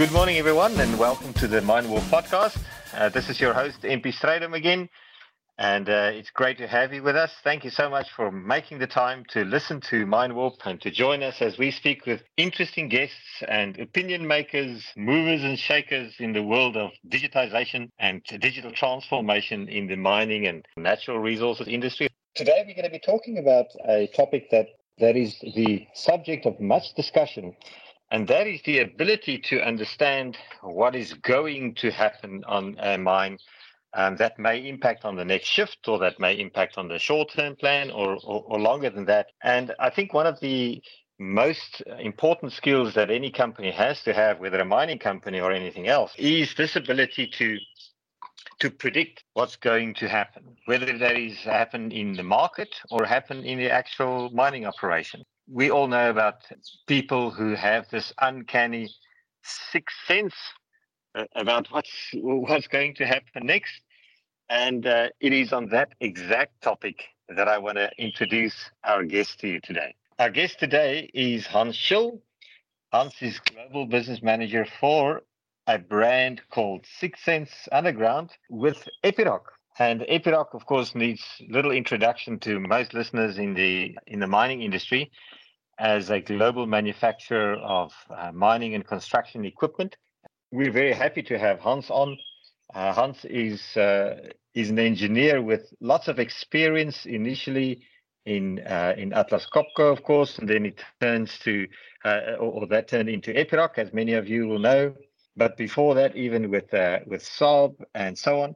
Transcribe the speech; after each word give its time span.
Good 0.00 0.12
morning, 0.12 0.38
everyone, 0.38 0.80
and 0.80 0.98
welcome 0.98 1.34
to 1.34 1.46
the 1.46 1.60
Mind 1.60 1.86
Warp 1.90 2.04
podcast. 2.04 2.58
Uh, 2.94 3.10
this 3.10 3.28
is 3.28 3.38
your 3.38 3.52
host, 3.52 3.82
MP 3.82 4.06
Strydom 4.06 4.56
again, 4.56 4.88
and 5.58 5.90
uh, 5.90 6.10
it's 6.14 6.30
great 6.30 6.56
to 6.56 6.66
have 6.66 6.94
you 6.94 7.02
with 7.02 7.16
us. 7.16 7.30
Thank 7.44 7.64
you 7.64 7.70
so 7.70 7.90
much 7.90 8.10
for 8.16 8.32
making 8.32 8.78
the 8.78 8.86
time 8.86 9.26
to 9.32 9.44
listen 9.44 9.78
to 9.90 10.06
Mind 10.06 10.34
Warp 10.34 10.54
and 10.64 10.80
to 10.80 10.90
join 10.90 11.22
us 11.22 11.42
as 11.42 11.58
we 11.58 11.70
speak 11.70 12.06
with 12.06 12.22
interesting 12.38 12.88
guests 12.88 13.42
and 13.46 13.78
opinion 13.78 14.26
makers, 14.26 14.82
movers 14.96 15.42
and 15.42 15.58
shakers 15.58 16.14
in 16.18 16.32
the 16.32 16.42
world 16.42 16.78
of 16.78 16.92
digitization 17.06 17.90
and 17.98 18.22
digital 18.40 18.72
transformation 18.72 19.68
in 19.68 19.86
the 19.86 19.96
mining 19.96 20.46
and 20.46 20.64
natural 20.78 21.18
resources 21.18 21.68
industry. 21.68 22.08
Today, 22.36 22.64
we're 22.66 22.74
going 22.74 22.84
to 22.84 22.90
be 22.90 23.00
talking 23.04 23.36
about 23.36 23.66
a 23.86 24.06
topic 24.16 24.48
that 24.50 24.68
that 24.96 25.14
is 25.14 25.38
the 25.40 25.86
subject 25.92 26.46
of 26.46 26.58
much 26.58 26.94
discussion 26.94 27.54
and 28.10 28.26
that 28.28 28.46
is 28.46 28.60
the 28.62 28.80
ability 28.80 29.38
to 29.38 29.60
understand 29.60 30.36
what 30.62 30.96
is 30.96 31.14
going 31.14 31.74
to 31.76 31.90
happen 31.90 32.42
on 32.46 32.76
a 32.80 32.98
mine 32.98 33.38
um, 33.94 34.16
that 34.16 34.38
may 34.38 34.68
impact 34.68 35.04
on 35.04 35.16
the 35.16 35.24
next 35.24 35.46
shift 35.46 35.88
or 35.88 35.98
that 35.98 36.20
may 36.20 36.38
impact 36.38 36.78
on 36.78 36.88
the 36.88 36.98
short 36.98 37.30
term 37.30 37.56
plan 37.56 37.90
or, 37.90 38.18
or, 38.24 38.44
or 38.46 38.58
longer 38.58 38.90
than 38.90 39.04
that. 39.06 39.26
And 39.42 39.74
I 39.78 39.90
think 39.90 40.12
one 40.12 40.26
of 40.26 40.38
the 40.40 40.82
most 41.18 41.82
important 41.98 42.52
skills 42.52 42.94
that 42.94 43.10
any 43.10 43.30
company 43.30 43.70
has 43.70 44.02
to 44.04 44.14
have, 44.14 44.40
whether 44.40 44.58
a 44.58 44.64
mining 44.64 44.98
company 44.98 45.40
or 45.40 45.52
anything 45.52 45.88
else, 45.88 46.12
is 46.16 46.54
this 46.54 46.76
ability 46.76 47.26
to 47.38 47.58
to 48.58 48.70
predict 48.70 49.24
what's 49.34 49.56
going 49.56 49.94
to 49.94 50.06
happen, 50.06 50.44
whether 50.66 50.98
that 50.98 51.16
is 51.16 51.38
happen 51.38 51.90
in 51.92 52.12
the 52.12 52.22
market 52.22 52.68
or 52.90 53.04
happen 53.04 53.42
in 53.44 53.58
the 53.58 53.70
actual 53.70 54.30
mining 54.30 54.66
operation 54.66 55.24
we 55.52 55.70
all 55.70 55.88
know 55.88 56.10
about 56.10 56.44
people 56.86 57.30
who 57.30 57.54
have 57.54 57.88
this 57.90 58.12
uncanny 58.20 58.88
sixth 59.42 59.96
sense 60.06 60.34
uh, 61.14 61.24
about 61.34 61.66
what's 61.70 61.90
what's 62.14 62.68
going 62.68 62.94
to 62.94 63.06
happen 63.06 63.46
next, 63.46 63.80
and 64.48 64.86
uh, 64.86 65.08
it 65.20 65.32
is 65.32 65.52
on 65.52 65.68
that 65.70 65.92
exact 66.00 66.62
topic 66.62 67.02
that 67.28 67.48
I 67.48 67.58
want 67.58 67.78
to 67.78 67.90
introduce 67.98 68.70
our 68.84 69.04
guest 69.04 69.40
to 69.40 69.48
you 69.48 69.60
today. 69.60 69.94
Our 70.18 70.30
guest 70.30 70.60
today 70.60 71.10
is 71.14 71.46
Hans 71.46 71.76
Schill. 71.76 72.20
Hans 72.92 73.14
is 73.20 73.40
global 73.40 73.86
business 73.86 74.22
manager 74.22 74.66
for 74.78 75.22
a 75.66 75.78
brand 75.78 76.42
called 76.50 76.86
Sixth 76.98 77.24
Sense 77.24 77.50
Underground 77.72 78.30
with 78.50 78.88
Epiroc. 79.04 79.42
And 79.78 80.02
Epiroc, 80.02 80.54
of 80.54 80.66
course, 80.66 80.94
needs 80.94 81.24
little 81.48 81.70
introduction 81.70 82.38
to 82.40 82.60
most 82.60 82.92
listeners 82.92 83.38
in 83.38 83.54
the 83.54 83.96
in 84.06 84.20
the 84.20 84.26
mining 84.26 84.62
industry 84.62 85.10
as 85.80 86.10
a 86.10 86.20
global 86.20 86.66
manufacturer 86.66 87.54
of 87.54 87.92
uh, 88.10 88.30
mining 88.32 88.74
and 88.74 88.86
construction 88.86 89.44
equipment. 89.46 89.96
We're 90.52 90.72
very 90.72 90.92
happy 90.92 91.22
to 91.22 91.38
have 91.38 91.58
Hans 91.58 91.90
on. 91.90 92.18
Uh, 92.74 92.92
Hans 92.92 93.24
is 93.24 93.76
uh, 93.76 94.30
is 94.54 94.70
an 94.70 94.78
engineer 94.78 95.40
with 95.42 95.72
lots 95.80 96.06
of 96.06 96.18
experience 96.18 97.06
initially 97.06 97.82
in 98.26 98.60
uh, 98.60 98.94
in 98.96 99.12
Atlas 99.14 99.46
Copco, 99.52 99.90
of 99.90 100.02
course, 100.02 100.38
and 100.38 100.48
then 100.48 100.66
it 100.66 100.84
turns 101.00 101.38
to 101.40 101.66
uh, 102.04 102.36
or, 102.38 102.62
or, 102.62 102.66
that 102.66 102.88
turned 102.88 103.08
into 103.08 103.32
Epiroc, 103.32 103.78
as 103.78 103.92
many 103.92 104.12
of 104.12 104.28
you 104.28 104.46
will 104.46 104.58
know. 104.58 104.94
But 105.36 105.56
before 105.56 105.94
that, 105.94 106.14
even 106.14 106.50
with 106.50 106.72
uh, 106.74 106.98
with 107.06 107.22
Saab 107.22 107.74
and 107.94 108.16
so 108.16 108.42
on. 108.42 108.54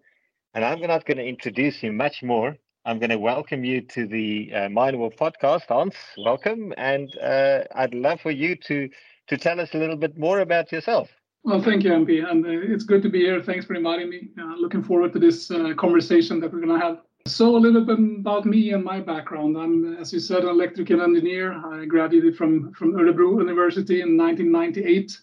And 0.53 0.65
I'm 0.65 0.81
not 0.81 1.05
going 1.05 1.17
to 1.17 1.25
introduce 1.25 1.79
him 1.79 1.97
much 1.97 2.23
more. 2.23 2.57
I'm 2.87 2.99
going 2.99 3.11
to 3.11 3.19
welcome 3.19 3.65
you 3.65 3.81
to 3.81 4.07
the 4.07 4.53
uh, 4.53 4.69
Mind 4.69 4.99
Warp 4.99 5.17
podcast. 5.17 5.69
Hans, 5.69 5.95
welcome. 6.19 6.75
And 6.77 7.17
uh, 7.17 7.61
I'd 7.75 7.95
love 7.95 8.21
for 8.21 8.31
you 8.31 8.57
to, 8.57 8.91
to 9.29 9.39
tell 9.39 9.59
us 9.59 9.73
a 9.73 9.79
little 9.79 9.97
bit 9.97 10.19
more 10.19 10.41
about 10.41 10.71
yourself. 10.71 11.09
Well, 11.45 11.63
thank 11.63 11.83
you, 11.83 11.93
MP. 11.93 12.31
And 12.31 12.45
uh, 12.45 12.51
it's 12.51 12.85
good 12.85 13.03
to 13.03 13.09
be 13.09 13.21
here. 13.21 13.43
Thanks 13.43 13.65
for 13.65 13.75
inviting 13.75 14.11
me. 14.11 14.29
Uh, 14.39 14.57
looking 14.57 14.83
forward 14.83 15.15
to 15.15 15.19
this 15.19 15.51
uh, 15.51 15.73
conversation 15.79 16.41
that 16.41 16.53
we're 16.53 16.61
going 16.61 16.79
to 16.79 16.85
have. 16.85 16.99
So, 17.27 17.57
a 17.57 17.59
little 17.59 17.87
bit 17.87 17.99
about 17.99 18.45
me 18.45 18.73
and 18.73 18.85
my 18.85 19.01
background. 19.01 19.57
I'm, 19.57 19.97
as 19.97 20.13
you 20.13 20.21
said, 20.21 20.43
an 20.43 20.51
electrical 20.51 21.01
engineer. 21.01 21.55
I 21.55 21.87
graduated 21.87 22.37
from, 22.37 22.71
from 22.75 22.93
Örebro 22.93 23.39
University 23.39 24.03
in 24.03 24.19
1998. 24.19 25.19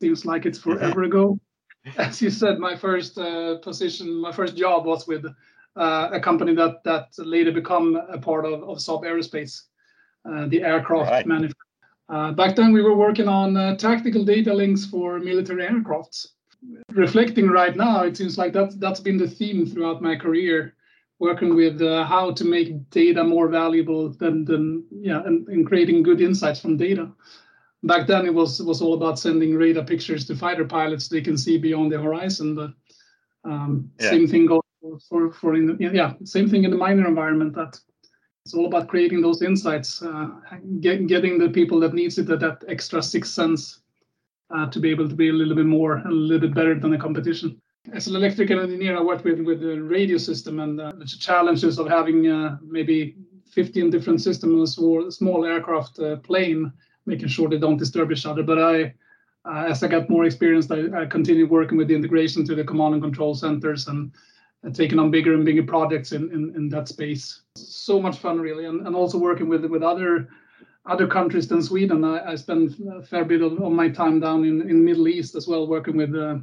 Seems 0.00 0.24
like 0.24 0.46
it's 0.46 0.58
forever 0.58 1.02
ago. 1.10 1.38
As 1.98 2.22
you 2.22 2.30
said, 2.30 2.58
my 2.58 2.74
first 2.74 3.18
uh, 3.18 3.58
position, 3.58 4.18
my 4.18 4.32
first 4.32 4.56
job 4.56 4.86
was 4.86 5.06
with 5.06 5.26
a 5.76 6.20
company 6.20 6.54
that 6.54 6.82
that 6.84 7.08
later 7.18 7.52
become 7.52 7.96
a 7.96 8.18
part 8.18 8.44
of, 8.44 8.62
of 8.62 8.78
Saab 8.78 9.04
Aerospace, 9.04 9.62
uh, 10.28 10.46
the 10.48 10.62
aircraft 10.62 11.10
right. 11.10 11.26
manufacturer. 11.26 11.62
Uh, 12.08 12.32
back 12.32 12.54
then, 12.54 12.72
we 12.72 12.82
were 12.82 12.96
working 12.96 13.28
on 13.28 13.76
tactical 13.76 14.24
data 14.24 14.54
links 14.54 14.84
for 14.84 15.18
military 15.18 15.66
aircrafts. 15.66 16.28
Reflecting 16.92 17.48
right 17.48 17.76
now, 17.76 18.04
it 18.04 18.16
seems 18.16 18.38
like 18.38 18.52
that 18.52 18.80
that's 18.80 19.00
been 19.00 19.18
the 19.18 19.28
theme 19.28 19.66
throughout 19.66 20.02
my 20.02 20.16
career 20.16 20.76
working 21.18 21.54
with 21.54 21.80
uh, 21.80 22.04
how 22.04 22.30
to 22.30 22.44
make 22.44 22.90
data 22.90 23.24
more 23.24 23.48
valuable 23.48 24.10
than, 24.10 24.44
than 24.44 24.84
yeah 24.90 25.22
and, 25.24 25.48
and, 25.48 25.66
creating 25.66 26.02
good 26.02 26.20
insights 26.20 26.60
from 26.60 26.76
data 26.76 27.10
back 27.84 28.06
then 28.06 28.26
it 28.26 28.34
was 28.34 28.62
was 28.62 28.82
all 28.82 28.94
about 28.94 29.18
sending 29.18 29.54
radar 29.54 29.84
pictures 29.84 30.26
to 30.26 30.36
fighter 30.36 30.64
pilots 30.64 31.08
they 31.08 31.20
can 31.20 31.36
see 31.36 31.58
beyond 31.58 31.90
the 31.90 32.00
horizon 32.00 32.54
but 32.54 32.70
um, 33.50 33.90
yeah. 34.00 34.10
same 34.10 34.26
thing 34.26 34.46
goes 34.46 34.60
for 35.08 35.32
for 35.32 35.54
in 35.54 35.66
the, 35.66 35.76
yeah 35.80 36.12
same 36.24 36.48
thing 36.48 36.64
in 36.64 36.70
the 36.70 36.76
miner 36.76 37.06
environment 37.06 37.54
that 37.54 37.78
it's 38.44 38.54
all 38.54 38.66
about 38.66 38.88
creating 38.88 39.20
those 39.20 39.42
insights 39.42 40.02
uh, 40.02 40.28
get, 40.80 41.06
getting 41.06 41.38
the 41.38 41.48
people 41.48 41.80
that 41.80 41.94
needs 41.94 42.18
it 42.18 42.26
that, 42.26 42.40
that 42.40 42.64
extra 42.68 43.02
six 43.02 43.30
sense 43.30 43.80
uh, 44.54 44.66
to 44.70 44.78
be 44.78 44.90
able 44.90 45.08
to 45.08 45.16
be 45.16 45.28
a 45.28 45.32
little 45.32 45.54
bit 45.54 45.66
more 45.66 45.96
a 45.98 46.10
little 46.10 46.48
bit 46.48 46.54
better 46.54 46.78
than 46.78 46.92
the 46.92 46.98
competition. 46.98 47.60
As 47.92 48.06
an 48.06 48.16
electrical 48.16 48.60
engineer 48.60 48.96
i 48.96 49.00
worked 49.00 49.24
with 49.24 49.40
with 49.40 49.60
the 49.60 49.80
radio 49.80 50.18
system 50.18 50.60
and 50.60 50.80
uh, 50.80 50.92
the 50.98 51.06
challenges 51.06 51.78
of 51.78 51.88
having 51.88 52.28
uh, 52.28 52.58
maybe 52.62 53.16
15 53.50 53.90
different 53.90 54.20
systems 54.20 54.78
or 54.78 55.10
small 55.10 55.44
aircraft 55.44 55.98
uh, 55.98 56.16
plane 56.16 56.72
making 57.06 57.28
sure 57.28 57.48
they 57.48 57.58
don't 57.58 57.78
disturb 57.78 58.12
each 58.12 58.26
other. 58.26 58.42
But 58.42 58.58
i 58.58 58.94
uh, 59.46 59.66
as 59.68 59.82
I 59.84 59.88
got 59.88 60.10
more 60.10 60.24
experience, 60.24 60.68
I, 60.70 61.02
I 61.02 61.06
continued 61.06 61.50
working 61.50 61.78
with 61.78 61.86
the 61.86 61.94
integration 61.94 62.44
to 62.46 62.56
the 62.56 62.64
command 62.64 62.94
and 62.94 63.02
control 63.02 63.32
centers 63.34 63.86
and 63.86 64.12
taking 64.72 64.98
on 64.98 65.10
bigger 65.10 65.34
and 65.34 65.44
bigger 65.44 65.62
projects 65.62 66.12
in, 66.12 66.30
in, 66.32 66.52
in 66.56 66.68
that 66.70 66.88
space. 66.88 67.42
So 67.56 68.00
much 68.00 68.18
fun, 68.18 68.40
really, 68.40 68.66
and, 68.66 68.86
and 68.86 68.96
also 68.96 69.18
working 69.18 69.48
with 69.48 69.64
with 69.64 69.82
other 69.82 70.28
other 70.86 71.06
countries 71.06 71.48
than 71.48 71.62
Sweden. 71.62 72.04
I, 72.04 72.32
I 72.32 72.34
spend 72.36 72.76
a 72.92 73.02
fair 73.02 73.24
bit 73.24 73.42
of, 73.42 73.60
of, 73.60 73.72
my 73.72 73.88
time 73.88 74.20
down 74.20 74.44
in 74.44 74.68
in 74.68 74.84
Middle 74.84 75.08
East 75.08 75.34
as 75.34 75.46
well, 75.46 75.66
working 75.66 75.96
with. 75.96 76.14
Uh, 76.14 76.38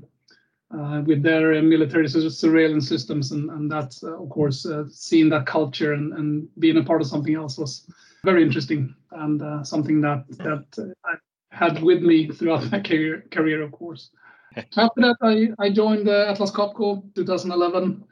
uh, 0.76 1.04
with 1.06 1.22
their 1.22 1.54
uh, 1.54 1.62
military 1.62 2.08
surveillance 2.08 2.90
systems, 2.90 3.32
and, 3.32 3.48
and 3.52 3.70
that, 3.70 3.96
uh, 4.02 4.20
of 4.20 4.28
course, 4.30 4.66
uh, 4.66 4.84
seeing 4.90 5.30
that 5.30 5.46
culture 5.46 5.94
and, 5.94 6.14
and 6.14 6.48
being 6.58 6.78
a 6.78 6.84
part 6.84 7.00
of 7.00 7.08
something 7.08 7.36
else 7.36 7.60
was 7.60 7.86
very 8.24 8.42
interesting 8.42 8.96
and 9.12 9.42
uh, 9.44 9.64
something 9.64 10.02
that 10.02 10.26
that 10.40 10.96
I 11.06 11.14
had 11.52 11.84
with 11.84 12.02
me 12.02 12.28
throughout 12.28 12.72
my 12.72 12.80
career, 12.90 13.24
career 13.32 13.62
of 13.62 13.72
course. 13.72 14.10
After 14.78 15.02
that, 15.02 15.18
I, 15.22 15.50
I 15.64 15.70
joined 15.70 16.08
Atlas 16.08 16.52
Copco 16.52 17.04
2011. 17.16 18.04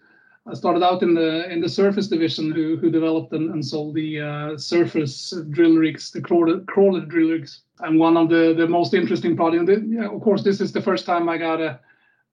I 0.48 0.54
started 0.56 0.84
out 0.84 1.04
in 1.04 1.14
the 1.14 1.52
in 1.52 1.62
the 1.62 1.70
surface 1.70 2.08
division, 2.08 2.52
who 2.52 2.76
who 2.78 2.90
developed 2.90 3.34
and, 3.34 3.52
and 3.52 3.64
sold 3.64 3.94
the 3.94 4.22
uh, 4.22 4.58
surface 4.58 5.34
drill 5.52 5.76
rigs, 5.76 6.12
the 6.12 6.22
crawler, 6.22 6.62
crawler 6.62 7.02
drill 7.02 7.30
rigs. 7.30 7.62
And 7.80 8.00
one 8.00 8.18
of 8.18 8.30
the 8.30 8.56
the 8.58 8.68
most 8.68 8.94
interesting 8.94 9.36
projects. 9.36 9.84
Yeah, 9.86 10.08
of 10.08 10.22
course, 10.22 10.44
this 10.44 10.60
is 10.60 10.72
the 10.72 10.82
first 10.82 11.06
time 11.06 11.30
I 11.30 11.38
got 11.38 11.62
a 11.62 11.80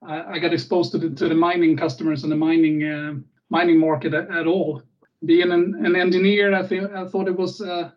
I 0.03 0.39
got 0.39 0.55
exposed 0.55 0.93
to 0.93 0.99
the 0.99 1.11
to 1.11 1.29
the 1.29 1.35
mining 1.35 1.77
customers 1.77 2.23
and 2.23 2.33
the 2.33 2.37
mining 2.37 2.85
uh, 2.85 3.15
mining 3.51 3.79
market 3.79 4.15
at, 4.15 4.31
at, 4.31 4.47
all. 4.47 4.83
Being 5.25 5.51
an, 5.51 5.85
an 5.85 5.97
engineer, 5.97 6.55
I 6.55 6.63
think 6.67 6.91
I 6.93 7.07
thought 7.09 7.29
it 7.29 7.37
was 7.37 7.61
uh, 7.61 7.91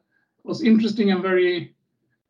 was 0.44 0.64
interesting 0.64 1.12
and 1.12 1.22
very 1.22 1.76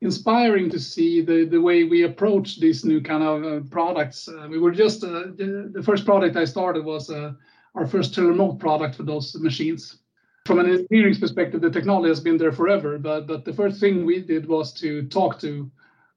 inspiring 0.02 0.70
to 0.70 0.80
see 0.80 1.22
the, 1.22 1.46
the 1.46 1.62
way 1.62 1.84
we 1.84 2.04
approach 2.04 2.60
these 2.60 2.84
new 2.84 3.02
kind 3.02 3.24
of 3.24 3.44
uh, 3.44 3.66
products. 3.70 4.28
Uh, 4.28 4.48
we 4.50 4.60
were 4.60 4.72
just 4.72 5.04
uh, 5.04 5.26
the, 5.36 5.70
the, 5.74 5.84
first 5.84 6.06
product 6.06 6.36
I 6.36 6.46
started 6.46 6.84
was 6.84 7.10
uh, 7.10 7.34
our 7.76 7.88
first 7.88 8.18
remote 8.18 8.60
product 8.60 8.96
for 8.96 9.04
those 9.04 9.36
machines. 9.36 10.00
From 10.48 10.60
an 10.60 10.70
engineering 10.70 11.16
perspective, 11.16 11.62
the 11.62 11.70
technology 11.70 12.10
has 12.10 12.20
been 12.20 12.38
there 12.38 12.52
forever, 12.52 12.98
but 12.98 13.28
but 13.28 13.46
the 13.46 13.54
first 13.54 13.80
thing 13.80 14.06
we 14.06 14.22
did 14.22 14.48
was 14.48 14.74
to 14.74 15.04
talk 15.08 15.40
to. 15.42 15.70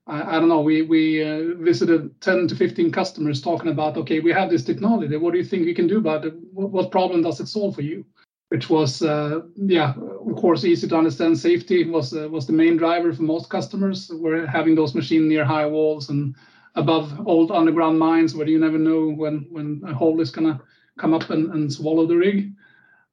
I, 0.06 0.36
I 0.36 0.40
don't 0.40 0.48
know. 0.48 0.62
We 0.62 0.80
we 0.80 1.22
uh, 1.22 1.54
visited 1.58 2.18
10 2.22 2.48
to 2.48 2.56
15 2.56 2.90
customers 2.90 3.42
talking 3.42 3.70
about, 3.70 3.98
okay, 3.98 4.20
we 4.20 4.32
have 4.32 4.48
this 4.48 4.64
technology. 4.64 5.14
What 5.18 5.32
do 5.32 5.38
you 5.38 5.44
think 5.44 5.66
we 5.66 5.74
can 5.74 5.86
do 5.86 5.98
about 5.98 6.24
it? 6.24 6.34
What, 6.54 6.70
what 6.70 6.90
problem 6.90 7.22
does 7.22 7.38
it 7.40 7.48
solve 7.48 7.74
for 7.74 7.82
you? 7.82 8.06
Which 8.54 8.70
was, 8.70 9.02
uh, 9.02 9.40
yeah, 9.56 9.94
of 9.96 10.36
course, 10.36 10.64
easy 10.64 10.86
to 10.86 10.96
understand. 10.96 11.36
Safety 11.36 11.90
was 11.90 12.14
uh, 12.14 12.28
was 12.28 12.46
the 12.46 12.52
main 12.52 12.76
driver 12.76 13.12
for 13.12 13.24
most 13.24 13.50
customers. 13.50 14.08
We're 14.14 14.46
having 14.46 14.76
those 14.76 14.94
machines 14.94 15.28
near 15.28 15.44
high 15.44 15.66
walls 15.66 16.08
and 16.08 16.36
above 16.76 17.26
old 17.26 17.50
underground 17.50 17.98
mines 17.98 18.32
where 18.32 18.46
you 18.46 18.60
never 18.60 18.78
know 18.78 19.10
when 19.10 19.48
when 19.50 19.82
a 19.84 19.92
hole 19.92 20.20
is 20.20 20.30
gonna 20.30 20.60
come 20.98 21.14
up 21.14 21.30
and, 21.30 21.52
and 21.52 21.72
swallow 21.72 22.06
the 22.06 22.16
rig. 22.16 22.52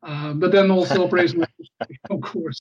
Uh, 0.03 0.33
but 0.33 0.51
then 0.51 0.69
also 0.69 1.03
operational, 1.07 1.47
of 2.11 2.21
course, 2.21 2.59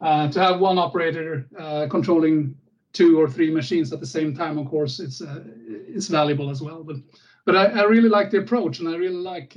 uh, 0.00 0.30
to 0.30 0.40
have 0.40 0.60
one 0.60 0.78
operator 0.78 1.46
uh, 1.58 1.86
controlling 1.90 2.54
two 2.94 3.20
or 3.20 3.28
three 3.28 3.50
machines 3.50 3.92
at 3.92 4.00
the 4.00 4.06
same 4.06 4.34
time, 4.34 4.56
of 4.56 4.66
course, 4.70 5.00
it's 5.00 5.20
uh, 5.20 5.44
it's 5.68 6.08
valuable 6.08 6.48
as 6.48 6.62
well. 6.62 6.82
But 6.82 6.96
but 7.44 7.54
I, 7.56 7.64
I 7.80 7.82
really 7.82 8.08
like 8.08 8.30
the 8.30 8.38
approach, 8.38 8.78
and 8.78 8.88
I 8.88 8.96
really 8.96 9.22
like. 9.34 9.54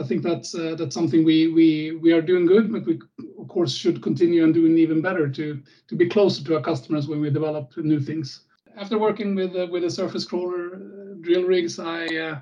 I 0.00 0.04
think 0.04 0.22
that's 0.22 0.54
uh, 0.54 0.74
that's 0.78 0.94
something 0.94 1.24
we 1.24 1.48
we 1.48 1.92
we 1.92 2.12
are 2.12 2.22
doing 2.22 2.46
good, 2.46 2.72
but 2.72 2.86
we 2.86 2.98
of 3.38 3.48
course 3.48 3.74
should 3.74 4.02
continue 4.02 4.44
and 4.44 4.54
doing 4.54 4.78
even 4.78 5.02
better 5.02 5.28
to 5.28 5.62
to 5.88 5.94
be 5.94 6.08
closer 6.08 6.42
to 6.44 6.56
our 6.56 6.62
customers 6.62 7.06
when 7.06 7.20
we 7.20 7.30
develop 7.30 7.76
new 7.76 8.00
things. 8.00 8.40
After 8.76 8.98
working 8.98 9.34
with 9.34 9.54
uh, 9.54 9.66
with 9.70 9.82
the 9.82 9.90
surface 9.90 10.24
crawler 10.24 10.74
uh, 10.74 11.14
drill 11.20 11.44
rigs, 11.44 11.78
I 11.78 12.06
uh, 12.06 12.40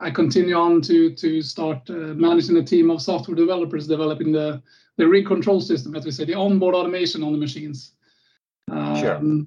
I 0.00 0.10
continue 0.10 0.54
on 0.54 0.82
to 0.82 1.14
to 1.14 1.40
start 1.40 1.88
uh, 1.88 2.14
managing 2.14 2.58
a 2.58 2.62
team 2.62 2.90
of 2.90 3.00
software 3.00 3.36
developers 3.36 3.86
developing 3.86 4.30
the 4.32 4.62
the 4.98 5.08
rig 5.08 5.26
control 5.26 5.60
system, 5.60 5.94
as 5.94 6.04
we 6.04 6.10
say, 6.10 6.24
the 6.24 6.34
onboard 6.34 6.74
automation 6.74 7.22
on 7.22 7.32
the 7.32 7.38
machines. 7.38 7.92
Um, 8.70 8.96
sure. 8.96 9.46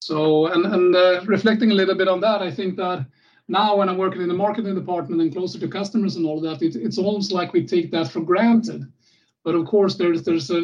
So 0.00 0.46
and 0.46 0.64
and 0.64 0.94
uh, 0.94 1.20
reflecting 1.26 1.72
a 1.72 1.74
little 1.74 1.96
bit 1.96 2.08
on 2.08 2.20
that, 2.20 2.40
I 2.40 2.50
think 2.52 2.76
that 2.76 3.04
now 3.50 3.74
when 3.76 3.88
I'm 3.88 3.98
working 3.98 4.22
in 4.22 4.28
the 4.28 4.34
marketing 4.34 4.76
department 4.76 5.20
and 5.20 5.32
closer 5.32 5.58
to 5.58 5.66
customers 5.66 6.14
and 6.14 6.24
all 6.24 6.38
of 6.38 6.44
that, 6.44 6.64
it, 6.64 6.76
it's 6.76 6.98
almost 6.98 7.32
like 7.32 7.52
we 7.52 7.66
take 7.66 7.90
that 7.90 8.08
for 8.08 8.20
granted. 8.20 8.86
But 9.44 9.56
of 9.56 9.66
course, 9.66 9.96
there's 9.96 10.22
there's 10.22 10.50
a 10.50 10.62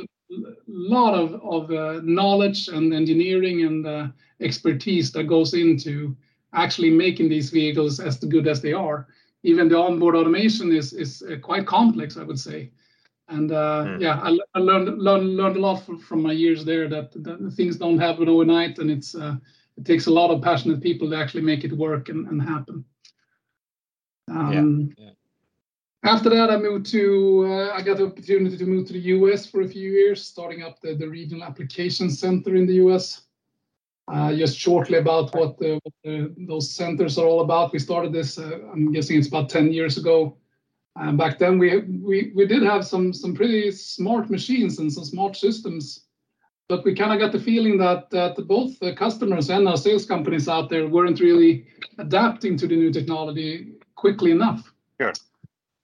lot 0.68 1.14
of 1.14 1.34
of 1.42 1.70
uh, 1.72 2.00
knowledge 2.04 2.68
and 2.68 2.94
engineering 2.94 3.64
and 3.64 3.86
uh, 3.86 4.06
expertise 4.40 5.10
that 5.12 5.24
goes 5.24 5.52
into 5.52 6.16
actually 6.52 6.90
making 6.90 7.28
these 7.28 7.50
vehicles 7.50 7.98
as 7.98 8.18
good 8.18 8.46
as 8.46 8.62
they 8.62 8.72
are. 8.72 9.08
Even 9.42 9.68
the 9.68 9.78
onboard 9.78 10.14
automation 10.14 10.70
is 10.70 10.92
is 10.92 11.22
uh, 11.22 11.36
quite 11.42 11.66
complex, 11.66 12.16
I 12.16 12.22
would 12.22 12.38
say. 12.38 12.70
And 13.28 13.50
uh, 13.50 13.84
mm. 13.84 14.00
yeah, 14.00 14.20
I, 14.22 14.38
I, 14.54 14.60
learned 14.60 15.02
learned 15.02 15.36
learned 15.36 15.56
a 15.56 15.60
lot 15.60 15.84
from, 15.84 15.98
from 15.98 16.22
my 16.22 16.32
years 16.32 16.64
there 16.64 16.88
that, 16.88 17.10
that 17.24 17.52
things 17.56 17.76
don't 17.76 17.98
happen 17.98 18.28
overnight, 18.28 18.78
and 18.78 18.90
it's 18.90 19.16
uh, 19.16 19.34
it 19.76 19.84
takes 19.84 20.06
a 20.06 20.10
lot 20.10 20.30
of 20.30 20.42
passionate 20.42 20.80
people 20.80 21.10
to 21.10 21.16
actually 21.16 21.42
make 21.42 21.64
it 21.64 21.72
work 21.72 22.08
and, 22.08 22.26
and 22.28 22.42
happen. 22.42 22.84
Um, 24.30 24.94
yeah. 24.98 25.04
yeah. 25.04 25.10
After 26.02 26.30
that, 26.30 26.50
I 26.50 26.56
moved 26.56 26.86
to, 26.86 27.46
uh, 27.48 27.74
I 27.74 27.82
got 27.82 27.98
the 27.98 28.06
opportunity 28.06 28.56
to 28.56 28.66
move 28.66 28.86
to 28.86 28.92
the 28.92 29.00
US 29.16 29.46
for 29.46 29.62
a 29.62 29.68
few 29.68 29.90
years, 29.90 30.24
starting 30.24 30.62
up 30.62 30.80
the, 30.80 30.94
the 30.94 31.08
regional 31.08 31.44
application 31.44 32.10
center 32.10 32.54
in 32.54 32.66
the 32.66 32.74
US. 32.74 33.22
Uh, 34.08 34.32
just 34.32 34.56
shortly 34.56 34.98
about 34.98 35.34
what, 35.34 35.58
the, 35.58 35.80
what 35.82 35.94
the, 36.04 36.32
those 36.46 36.70
centers 36.70 37.18
are 37.18 37.26
all 37.26 37.40
about. 37.40 37.72
We 37.72 37.80
started 37.80 38.12
this, 38.12 38.38
uh, 38.38 38.60
I'm 38.72 38.92
guessing 38.92 39.18
it's 39.18 39.26
about 39.26 39.48
10 39.48 39.72
years 39.72 39.98
ago. 39.98 40.36
back 41.14 41.40
then, 41.40 41.58
we, 41.58 41.80
we, 41.80 42.30
we 42.34 42.46
did 42.46 42.62
have 42.62 42.86
some, 42.86 43.12
some 43.12 43.34
pretty 43.34 43.72
smart 43.72 44.30
machines 44.30 44.78
and 44.78 44.92
some 44.92 45.04
smart 45.04 45.36
systems 45.36 46.05
but 46.68 46.84
we 46.84 46.94
kind 46.94 47.12
of 47.12 47.18
got 47.18 47.32
the 47.32 47.38
feeling 47.38 47.78
that 47.78 48.10
that 48.10 48.36
both 48.46 48.78
the 48.80 48.94
customers 48.94 49.50
and 49.50 49.68
our 49.68 49.76
sales 49.76 50.06
companies 50.06 50.48
out 50.48 50.68
there 50.68 50.88
weren't 50.88 51.20
really 51.20 51.66
adapting 51.98 52.56
to 52.56 52.66
the 52.66 52.76
new 52.76 52.92
technology 52.92 53.72
quickly 53.94 54.30
enough. 54.30 54.72
Sure. 55.00 55.12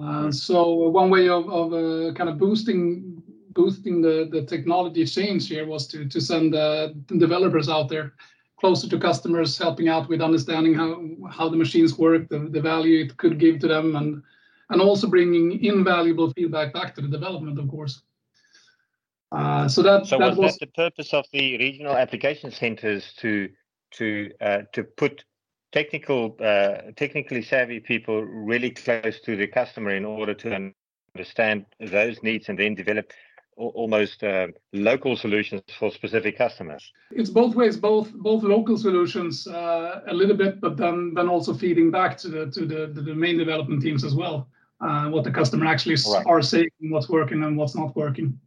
Uh, 0.01 0.31
so 0.33 0.89
one 0.89 1.11
way 1.11 1.29
of, 1.29 1.49
of 1.49 1.73
uh, 1.73 2.13
kind 2.15 2.29
of 2.29 2.39
boosting 2.39 3.23
boosting 3.55 4.01
the, 4.01 4.29
the 4.33 4.43
technology 4.47 5.05
change 5.05 5.49
here 5.49 5.67
was 5.67 5.87
to 5.87 6.09
to 6.09 6.21
send 6.21 6.55
uh, 6.55 6.89
developers 7.19 7.69
out 7.69 7.89
there 7.89 8.13
closer 8.59 8.89
to 8.89 8.99
customers, 8.99 9.59
helping 9.59 9.89
out 9.89 10.09
with 10.09 10.21
understanding 10.21 10.75
how 10.75 10.89
how 11.31 11.49
the 11.49 11.57
machines 11.57 11.99
work, 11.99 12.29
the, 12.29 12.39
the 12.39 12.61
value 12.61 13.05
it 13.05 13.17
could 13.17 13.39
give 13.39 13.59
to 13.61 13.69
them, 13.69 13.97
and 13.97 14.23
and 14.71 14.81
also 14.81 15.07
bringing 15.07 15.63
invaluable 15.65 16.33
feedback 16.33 16.73
back 16.73 16.95
to 16.95 17.03
the 17.03 17.09
development, 17.09 17.59
of 17.59 17.69
course. 17.69 18.03
Uh, 19.33 19.67
so 19.67 19.83
that 19.83 20.07
so 20.07 20.19
that 20.19 20.31
was, 20.31 20.39
was, 20.39 20.59
that 20.59 20.67
the 20.67 20.73
purpose 20.73 21.15
of 21.15 21.25
the 21.33 21.57
regional 21.59 21.97
application 21.97 22.51
centers 22.51 23.15
to 23.15 23.49
to 23.93 24.31
uh, 24.41 24.59
to 24.73 24.85
put 24.85 25.25
technical 25.73 26.37
uh, 26.41 26.93
technically 26.97 27.43
savvy 27.43 27.81
people 27.81 28.23
really 28.23 28.71
close 28.71 29.21
to 29.21 29.35
the 29.37 29.47
customer 29.47 29.91
in 29.91 30.05
order 30.05 30.35
to 30.35 30.73
understand 31.15 31.65
those 31.81 32.23
needs 32.23 32.49
and 32.51 32.59
then 32.59 32.75
develop 32.75 33.11
almost 33.57 34.25
uh, 34.25 34.47
local 34.73 35.15
solutions 35.15 35.63
for 35.79 35.91
specific 35.91 36.37
customers 36.39 36.91
it's 37.11 37.29
both 37.31 37.55
ways 37.55 37.77
both 37.77 38.11
both 38.15 38.43
local 38.43 38.77
solutions 38.77 39.47
uh, 39.47 40.01
a 40.09 40.15
little 40.15 40.37
bit 40.37 40.61
but 40.61 40.77
then 40.77 41.13
then 41.15 41.29
also 41.29 41.55
feeding 41.55 41.91
back 41.91 42.17
to 42.17 42.29
the 42.29 42.51
to 42.51 42.67
the, 42.67 42.87
the 43.01 43.15
main 43.15 43.39
development 43.39 43.81
teams 43.83 44.05
as 44.05 44.15
well 44.15 44.49
uh, 44.81 45.09
what 45.09 45.23
the 45.25 45.31
customer 45.31 45.67
actually 45.67 45.97
right. 46.13 46.27
are 46.27 46.43
saying 46.43 46.71
what's 46.81 47.09
working 47.09 47.45
and 47.45 47.57
what's 47.57 47.75
not 47.75 47.95
working 47.95 48.39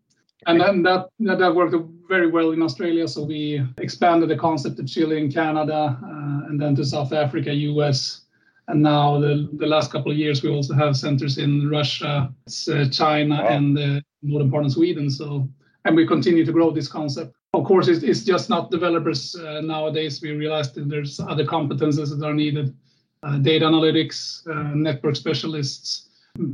and 0.45 0.61
then 0.61 0.83
that 0.83 1.09
that 1.19 1.55
worked 1.55 1.75
very 2.07 2.29
well 2.29 2.51
in 2.51 2.61
Australia. 2.61 3.07
So 3.07 3.23
we 3.23 3.65
expanded 3.77 4.29
the 4.29 4.37
concept 4.37 4.77
to 4.77 4.83
Chile 4.83 5.19
and 5.19 5.33
Canada, 5.33 5.97
uh, 6.03 6.47
and 6.47 6.61
then 6.61 6.75
to 6.75 6.85
South 6.85 7.13
Africa, 7.13 7.53
US, 7.53 8.21
and 8.67 8.81
now 8.81 9.19
the 9.19 9.49
the 9.53 9.65
last 9.65 9.91
couple 9.91 10.11
of 10.11 10.17
years 10.17 10.43
we 10.43 10.49
also 10.49 10.73
have 10.73 10.95
centers 10.95 11.37
in 11.37 11.69
Russia, 11.69 12.33
uh, 12.71 12.85
China, 12.89 13.35
wow. 13.35 13.47
and 13.47 13.77
the 13.77 14.03
northern 14.21 14.51
part 14.51 14.65
of 14.65 14.71
Sweden. 14.71 15.09
So 15.09 15.49
and 15.85 15.95
we 15.95 16.05
continue 16.07 16.45
to 16.45 16.51
grow 16.51 16.71
this 16.71 16.87
concept. 16.87 17.35
Of 17.53 17.63
course, 17.63 17.87
it's, 17.87 18.03
it's 18.03 18.23
just 18.23 18.49
not 18.49 18.69
developers 18.69 19.35
uh, 19.35 19.61
nowadays. 19.61 20.21
We 20.21 20.31
realize 20.31 20.73
that 20.73 20.89
there's 20.89 21.19
other 21.19 21.45
competences 21.45 22.09
that 22.09 22.25
are 22.25 22.33
needed: 22.33 22.75
uh, 23.23 23.37
data 23.37 23.65
analytics, 23.65 24.47
uh, 24.47 24.75
network 24.75 25.15
specialists, 25.15 26.09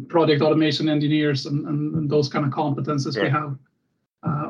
project 0.08 0.42
automation 0.42 0.88
engineers, 0.88 1.46
and, 1.46 1.68
and, 1.68 1.96
and 1.96 2.10
those 2.10 2.30
kind 2.30 2.46
of 2.46 2.52
competences 2.52 3.22
we 3.22 3.30
have 3.30 3.52
uh, 3.54 3.56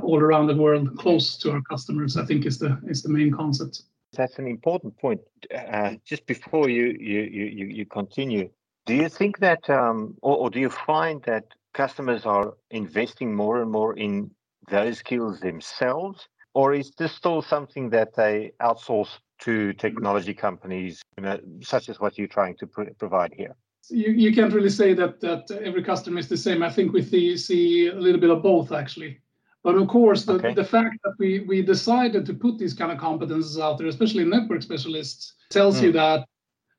all 0.04 0.20
around 0.20 0.48
the 0.48 0.56
world, 0.56 0.98
close 0.98 1.38
to 1.38 1.52
our 1.52 1.62
customers. 1.62 2.18
I 2.18 2.26
think 2.26 2.46
is 2.46 2.60
the 2.60 2.80
is 2.88 3.02
the 3.04 3.10
main 3.10 3.32
concept. 3.32 3.84
That's 4.14 4.40
an 4.40 4.48
important 4.48 4.98
point. 4.98 5.22
Uh, 5.56 5.96
just 6.04 6.26
before 6.26 6.70
you 6.70 6.96
you 7.00 7.22
you 7.22 7.66
you 7.66 7.86
continue, 7.86 8.50
do 8.86 8.96
you 8.96 9.10
think 9.10 9.40
that, 9.40 9.70
um, 9.70 10.16
or, 10.22 10.38
or 10.38 10.50
do 10.50 10.60
you 10.60 10.70
find 10.70 11.22
that 11.24 11.46
customers 11.74 12.26
are 12.26 12.56
investing 12.72 13.34
more 13.34 13.62
and 13.62 13.72
more 13.72 13.98
in 13.98 14.32
those 14.70 14.98
skills 14.98 15.40
themselves, 15.40 16.28
or 16.54 16.74
is 16.74 16.92
this 16.98 17.14
still 17.14 17.42
something 17.42 17.90
that 17.92 18.16
they 18.16 18.52
outsource 18.62 19.20
to 19.40 19.74
technology 19.74 20.34
companies, 20.34 21.02
you 21.18 21.24
know, 21.24 21.40
such 21.62 21.90
as 21.90 22.00
what 22.00 22.18
you're 22.18 22.28
trying 22.28 22.56
to 22.58 22.68
pr- 22.68 22.94
provide 22.98 23.34
here? 23.34 23.56
You, 23.90 24.12
you 24.12 24.34
can't 24.34 24.54
really 24.54 24.70
say 24.70 24.94
that 24.94 25.20
that 25.22 25.50
every 25.64 25.84
customer 25.84 26.20
is 26.20 26.28
the 26.28 26.38
same. 26.38 26.62
I 26.62 26.70
think 26.70 26.94
we 26.94 27.02
see, 27.02 27.38
see 27.38 27.88
a 27.88 27.96
little 27.96 28.22
bit 28.22 28.30
of 28.30 28.44
both 28.44 28.72
actually. 28.72 29.20
But 29.64 29.76
of 29.76 29.88
course, 29.88 30.26
the, 30.26 30.34
okay. 30.34 30.54
the 30.54 30.64
fact 30.64 30.98
that 31.04 31.14
we, 31.20 31.42
we 31.42 31.62
decided 31.62 32.26
to 32.26 32.34
put 32.34 32.58
these 32.58 32.74
kind 32.74 32.92
of 32.92 32.98
competences 32.98 33.62
out 33.62 33.78
there, 33.78 33.88
especially 33.88 34.26
network 34.26 34.64
specialists, 34.64 35.34
tells 35.50 35.80
mm. 35.80 35.84
you 35.84 35.90
hmm. 35.92 35.98
that 35.98 36.26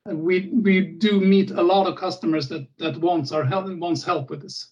we 0.06 0.50
we 0.52 0.80
do 0.80 1.20
meet 1.20 1.52
a 1.52 1.62
lot 1.62 1.86
of 1.86 1.96
customers 1.96 2.48
that 2.48 2.66
that 2.78 2.96
wants 2.96 3.30
our 3.30 3.44
help 3.44 3.68
wants 3.78 4.02
help 4.02 4.30
with 4.30 4.42
this. 4.42 4.70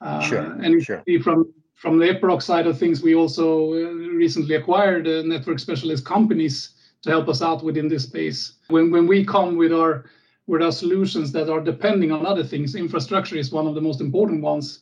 Uh, 0.00 0.20
sure. 0.20 0.52
And 0.62 0.82
sure. 0.82 1.02
from 1.22 1.52
from 1.74 1.98
the 1.98 2.06
Epiroc 2.06 2.42
side 2.42 2.66
of 2.66 2.78
things, 2.78 3.02
we 3.02 3.14
also 3.14 3.72
uh, 3.74 3.92
recently 4.24 4.54
acquired 4.54 5.06
uh, 5.06 5.22
network 5.22 5.58
specialist 5.58 6.04
companies 6.04 6.70
to 7.02 7.10
help 7.10 7.28
us 7.28 7.42
out 7.42 7.62
within 7.62 7.88
this 7.88 8.04
space. 8.04 8.54
When 8.68 8.90
when 8.90 9.06
we 9.06 9.24
come 9.24 9.56
with 9.56 9.72
our 9.72 10.06
with 10.46 10.62
our 10.62 10.72
solutions 10.72 11.30
that 11.32 11.50
are 11.50 11.60
depending 11.60 12.10
on 12.10 12.24
other 12.24 12.42
things, 12.42 12.74
infrastructure 12.74 13.36
is 13.36 13.52
one 13.52 13.66
of 13.66 13.74
the 13.74 13.82
most 13.82 14.00
important 14.00 14.42
ones, 14.42 14.80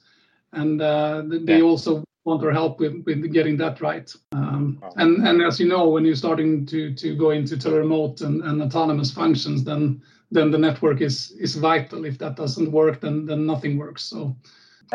and 0.52 0.80
uh, 0.80 1.22
they 1.26 1.58
yeah. 1.58 1.62
also 1.62 2.04
want 2.26 2.44
our 2.44 2.52
help 2.52 2.80
with, 2.80 3.02
with 3.06 3.32
getting 3.32 3.56
that 3.56 3.80
right. 3.80 4.12
Um, 4.32 4.82
and, 4.96 5.26
and 5.26 5.40
as 5.40 5.60
you 5.60 5.68
know, 5.68 5.88
when 5.88 6.04
you're 6.04 6.16
starting 6.16 6.66
to, 6.66 6.92
to 6.94 7.16
go 7.16 7.30
into 7.30 7.56
teleremote 7.56 8.20
and, 8.22 8.42
and 8.42 8.60
autonomous 8.60 9.12
functions, 9.12 9.64
then 9.64 10.02
then 10.32 10.50
the 10.50 10.58
network 10.58 11.00
is 11.02 11.30
is 11.38 11.54
vital. 11.54 12.04
If 12.04 12.18
that 12.18 12.34
doesn't 12.34 12.72
work, 12.72 13.00
then 13.00 13.26
then 13.26 13.46
nothing 13.46 13.78
works. 13.78 14.02
So 14.02 14.36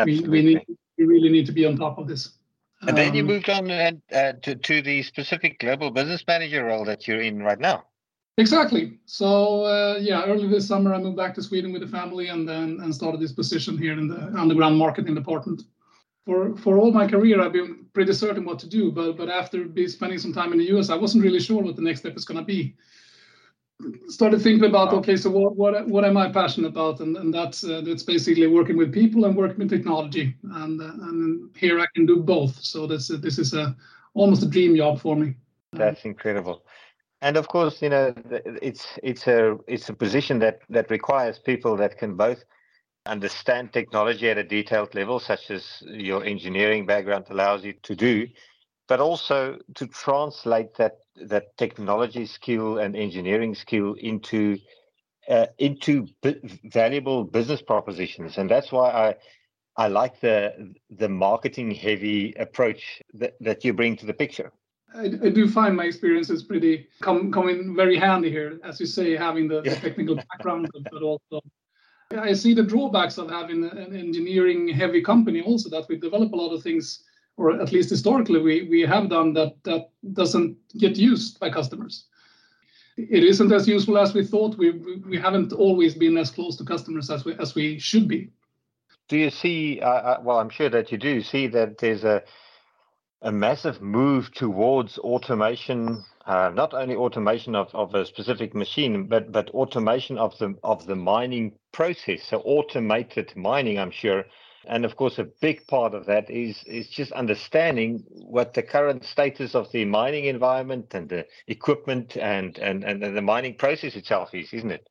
we, 0.06 0.20
we 0.20 0.42
need 0.42 0.62
we 0.98 1.06
really 1.06 1.30
need 1.30 1.46
to 1.46 1.54
be 1.54 1.66
on 1.66 1.78
top 1.78 1.98
of 1.98 2.08
this. 2.08 2.38
And 2.82 2.98
then 2.98 3.14
you 3.14 3.22
um, 3.22 3.28
moved 3.28 3.50
on 3.50 3.70
and, 3.70 4.02
uh, 4.12 4.34
to, 4.42 4.56
to 4.56 4.82
the 4.82 5.04
specific 5.04 5.60
global 5.60 5.92
business 5.92 6.24
manager 6.28 6.66
role 6.66 6.84
that 6.86 7.08
you're 7.08 7.22
in 7.22 7.42
right 7.42 7.60
now. 7.60 7.86
Exactly. 8.38 9.00
So 9.06 9.64
uh, 9.64 9.98
yeah, 10.02 10.26
early 10.26 10.48
this 10.48 10.68
summer 10.68 10.94
I 10.94 10.98
moved 10.98 11.16
back 11.16 11.34
to 11.36 11.44
Sweden 11.44 11.72
with 11.72 11.82
the 11.82 11.88
family 11.88 12.28
and 12.28 12.46
then 12.48 12.80
and 12.82 12.94
started 12.94 13.22
this 13.22 13.32
position 13.32 13.78
here 13.78 13.94
in 13.94 14.10
the 14.10 14.34
underground 14.38 14.78
marketing 14.78 15.16
department 15.16 15.62
for 16.26 16.56
for 16.58 16.78
all 16.78 16.92
my 16.92 17.08
career, 17.08 17.42
I've 17.42 17.54
been 17.54 17.86
pretty 17.94 18.14
certain 18.14 18.46
what 18.46 18.60
to 18.60 18.70
do. 18.70 18.92
But 18.92 19.18
but 19.18 19.30
after 19.30 19.66
be 19.66 19.88
spending 19.88 20.20
some 20.20 20.34
time 20.34 20.52
in 20.52 20.60
the 20.60 20.78
US, 20.78 20.90
I 20.90 20.96
wasn't 20.96 21.24
really 21.24 21.40
sure 21.40 21.62
what 21.62 21.76
the 21.76 21.82
next 21.82 22.02
step 22.02 22.16
is 22.16 22.26
going 22.26 22.40
to 22.40 22.46
be. 22.46 22.76
Started 24.08 24.42
thinking 24.42 24.70
about 24.70 24.94
okay, 24.94 25.18
so 25.18 25.32
what 25.32 25.56
what 25.56 25.88
what 25.88 26.06
am 26.06 26.18
I 26.18 26.32
passionate 26.32 26.68
about? 26.68 27.00
And 27.00 27.18
and 27.18 27.34
that's 27.34 27.64
uh, 27.64 27.82
that's 27.82 28.04
basically 28.04 28.48
working 28.48 28.78
with 28.78 28.94
people 28.94 29.26
and 29.26 29.36
working 29.36 29.60
with 29.60 29.70
technology. 29.70 30.36
And 30.44 30.80
uh, 30.80 31.08
and 31.08 31.50
here 31.58 31.80
I 31.80 31.88
can 31.96 32.06
do 32.06 32.18
both. 32.18 32.62
So 32.62 32.86
this 32.86 33.10
uh, 33.10 33.18
this 33.18 33.40
is 33.40 33.54
a 33.54 33.76
almost 34.14 34.44
a 34.44 34.48
dream 34.48 34.76
job 34.76 35.00
for 35.00 35.16
me. 35.16 35.36
That's 35.74 36.06
incredible. 36.06 36.64
And 37.24 37.38
of 37.38 37.48
course, 37.48 37.82
you 37.82 37.90
know, 37.90 38.14
it's 38.62 39.00
it's 39.02 39.28
a 39.28 39.58
it's 39.68 39.90
a 39.90 39.94
position 39.94 40.40
that 40.40 40.60
that 40.70 40.92
requires 40.92 41.40
people 41.40 41.76
that 41.78 41.98
can 41.98 42.16
both 42.16 42.44
understand 43.06 43.74
technology 43.74 44.30
at 44.30 44.38
a 44.38 44.44
detailed 44.44 44.94
level, 44.96 45.20
such 45.20 45.50
as 45.52 45.82
your 45.82 46.24
engineering 46.24 46.86
background 46.86 47.26
allows 47.30 47.64
you 47.64 47.74
to 47.84 47.96
do, 47.96 48.28
but 48.88 49.00
also 49.00 49.58
to 49.76 49.88
translate 49.88 50.76
that 50.76 51.00
that 51.16 51.58
technology 51.58 52.26
skill 52.26 52.78
and 52.78 52.96
engineering 52.96 53.56
skill 53.56 53.96
into 54.00 54.58
uh, 55.30 55.48
into 55.58 56.08
b- 56.22 56.40
valuable 56.66 57.24
business 57.24 57.62
propositions, 57.62 58.38
and 58.38 58.50
that's 58.50 58.72
why 58.72 58.90
I 58.92 59.16
I 59.78 59.88
like 59.88 60.20
the 60.20 60.74
the 60.90 61.10
marketing 61.10 61.72
heavy 61.72 62.34
approach 62.34 63.02
that, 63.14 63.34
that 63.42 63.64
you 63.64 63.74
bring 63.74 63.98
to 63.98 64.06
the 64.06 64.14
picture. 64.14 64.52
I, 64.94 65.06
I 65.06 65.30
do 65.30 65.48
find 65.48 65.76
my 65.76 65.86
experiences 65.86 66.44
pretty 66.44 66.88
come 67.00 67.32
coming 67.32 67.76
very 67.76 67.96
handy 67.96 68.30
here, 68.30 68.60
as 68.64 68.80
you 68.80 68.86
say, 68.86 69.16
having 69.16 69.48
the, 69.48 69.62
the 69.62 69.76
technical 69.76 70.16
background, 70.16 70.70
but 70.92 71.02
also 71.02 71.42
I 72.14 72.34
see 72.34 72.54
the 72.54 72.64
drawbacks 72.64 73.18
of 73.18 73.30
having 73.30 73.64
an 73.64 73.96
engineering 73.96 74.68
heavy 74.68 75.02
company 75.02 75.42
also 75.42 75.70
that 75.70 75.88
we 75.88 75.98
develop 75.98 76.34
a 76.34 76.36
lot 76.36 76.54
of 76.54 76.64
things, 76.64 77.04
or 77.38 77.60
at 77.62 77.72
least 77.72 77.90
historically 77.90 78.42
we, 78.42 78.64
we 78.64 78.82
have 78.82 79.10
done 79.10 79.34
that 79.34 79.64
that 79.64 79.90
doesn't 80.14 80.58
get 80.78 80.98
used 80.98 81.40
by 81.40 81.50
customers. 81.50 82.06
It 82.98 83.24
isn't 83.24 83.52
as 83.52 83.68
useful 83.68 83.98
as 83.98 84.14
we 84.14 84.26
thought. 84.26 84.58
We 84.58 84.72
we 84.72 85.18
haven't 85.18 85.54
always 85.54 85.96
been 85.96 86.18
as 86.18 86.32
close 86.32 86.56
to 86.58 86.66
customers 86.66 87.10
as 87.10 87.26
we 87.26 87.36
as 87.40 87.56
we 87.56 87.80
should 87.80 88.08
be. 88.08 88.30
Do 89.08 89.18
you 89.18 89.30
see? 89.30 89.80
Uh, 89.82 89.90
uh 89.90 90.18
well, 90.22 90.40
I'm 90.40 90.50
sure 90.50 90.70
that 90.70 90.92
you 90.92 90.98
do 90.98 91.22
see 91.22 91.48
that 91.48 91.78
there's 91.78 92.04
a 92.04 92.24
a 93.22 93.32
massive 93.32 93.82
move 93.82 94.32
towards 94.34 94.98
automation, 94.98 96.04
uh, 96.26 96.52
not 96.54 96.74
only 96.74 96.96
automation 96.96 97.56
of, 97.56 97.74
of 97.74 97.96
a 97.96 98.06
specific 98.06 98.54
machine, 98.54 99.08
but 99.08 99.32
but 99.32 99.50
automation 99.52 100.18
of 100.18 100.38
the 100.38 100.56
of 100.64 100.86
the 100.86 100.96
mining 100.96 101.54
process. 101.72 102.24
So 102.24 102.42
automated 102.46 103.36
mining, 103.36 103.80
I'm 103.80 103.92
sure. 103.92 104.26
And 104.68 104.86
of 104.86 104.96
course, 104.96 105.18
a 105.18 105.28
big 105.42 105.66
part 105.68 105.96
of 105.96 106.06
that 106.06 106.30
is 106.30 106.64
is 106.66 106.88
just 106.88 107.12
understanding 107.14 108.04
what 108.10 108.54
the 108.54 108.62
current 108.62 109.04
status 109.04 109.56
of 109.56 109.72
the 109.72 109.86
mining 109.86 110.26
environment 110.26 110.94
and 110.94 111.10
the 111.10 111.26
equipment 111.48 112.16
and 112.18 112.58
and, 112.60 112.84
and 112.84 113.02
the 113.02 113.22
mining 113.22 113.56
process 113.56 113.96
itself 113.96 114.36
is, 114.36 114.54
isn't 114.54 114.72
it? 114.72 114.88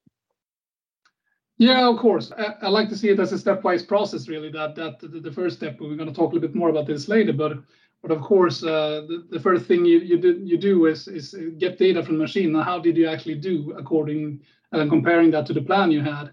Yeah, 1.58 1.88
of 1.88 1.98
course. 1.98 2.32
I, 2.36 2.54
I 2.62 2.68
like 2.68 2.88
to 2.88 2.96
see 2.96 3.10
it 3.10 3.20
as 3.20 3.32
a 3.32 3.36
stepwise 3.36 3.86
process, 3.86 4.28
really. 4.28 4.50
That 4.50 4.74
that 4.76 4.98
the, 4.98 5.20
the 5.20 5.32
first 5.32 5.58
step. 5.58 5.78
We're 5.78 5.94
going 5.94 6.08
to 6.08 6.14
talk 6.14 6.32
a 6.32 6.34
little 6.34 6.48
bit 6.48 6.56
more 6.56 6.70
about 6.70 6.86
this 6.86 7.06
later, 7.06 7.34
but 7.34 7.58
but 8.02 8.10
of 8.10 8.22
course, 8.22 8.62
uh, 8.62 9.02
the, 9.06 9.26
the, 9.30 9.40
first 9.40 9.66
thing 9.66 9.84
you 9.84 9.98
you 9.98 10.18
do, 10.18 10.40
you 10.42 10.56
do 10.56 10.86
is 10.86 11.06
is 11.06 11.34
get 11.58 11.78
data 11.78 12.02
from 12.02 12.16
the 12.16 12.24
machine. 12.24 12.52
Now, 12.52 12.62
how 12.62 12.78
did 12.78 12.96
you 12.96 13.06
actually 13.06 13.36
do 13.36 13.74
according 13.76 14.40
and 14.72 14.82
uh, 14.82 14.88
comparing 14.88 15.30
that 15.32 15.46
to 15.46 15.52
the 15.52 15.60
plan 15.60 15.90
you 15.90 16.00
had, 16.00 16.32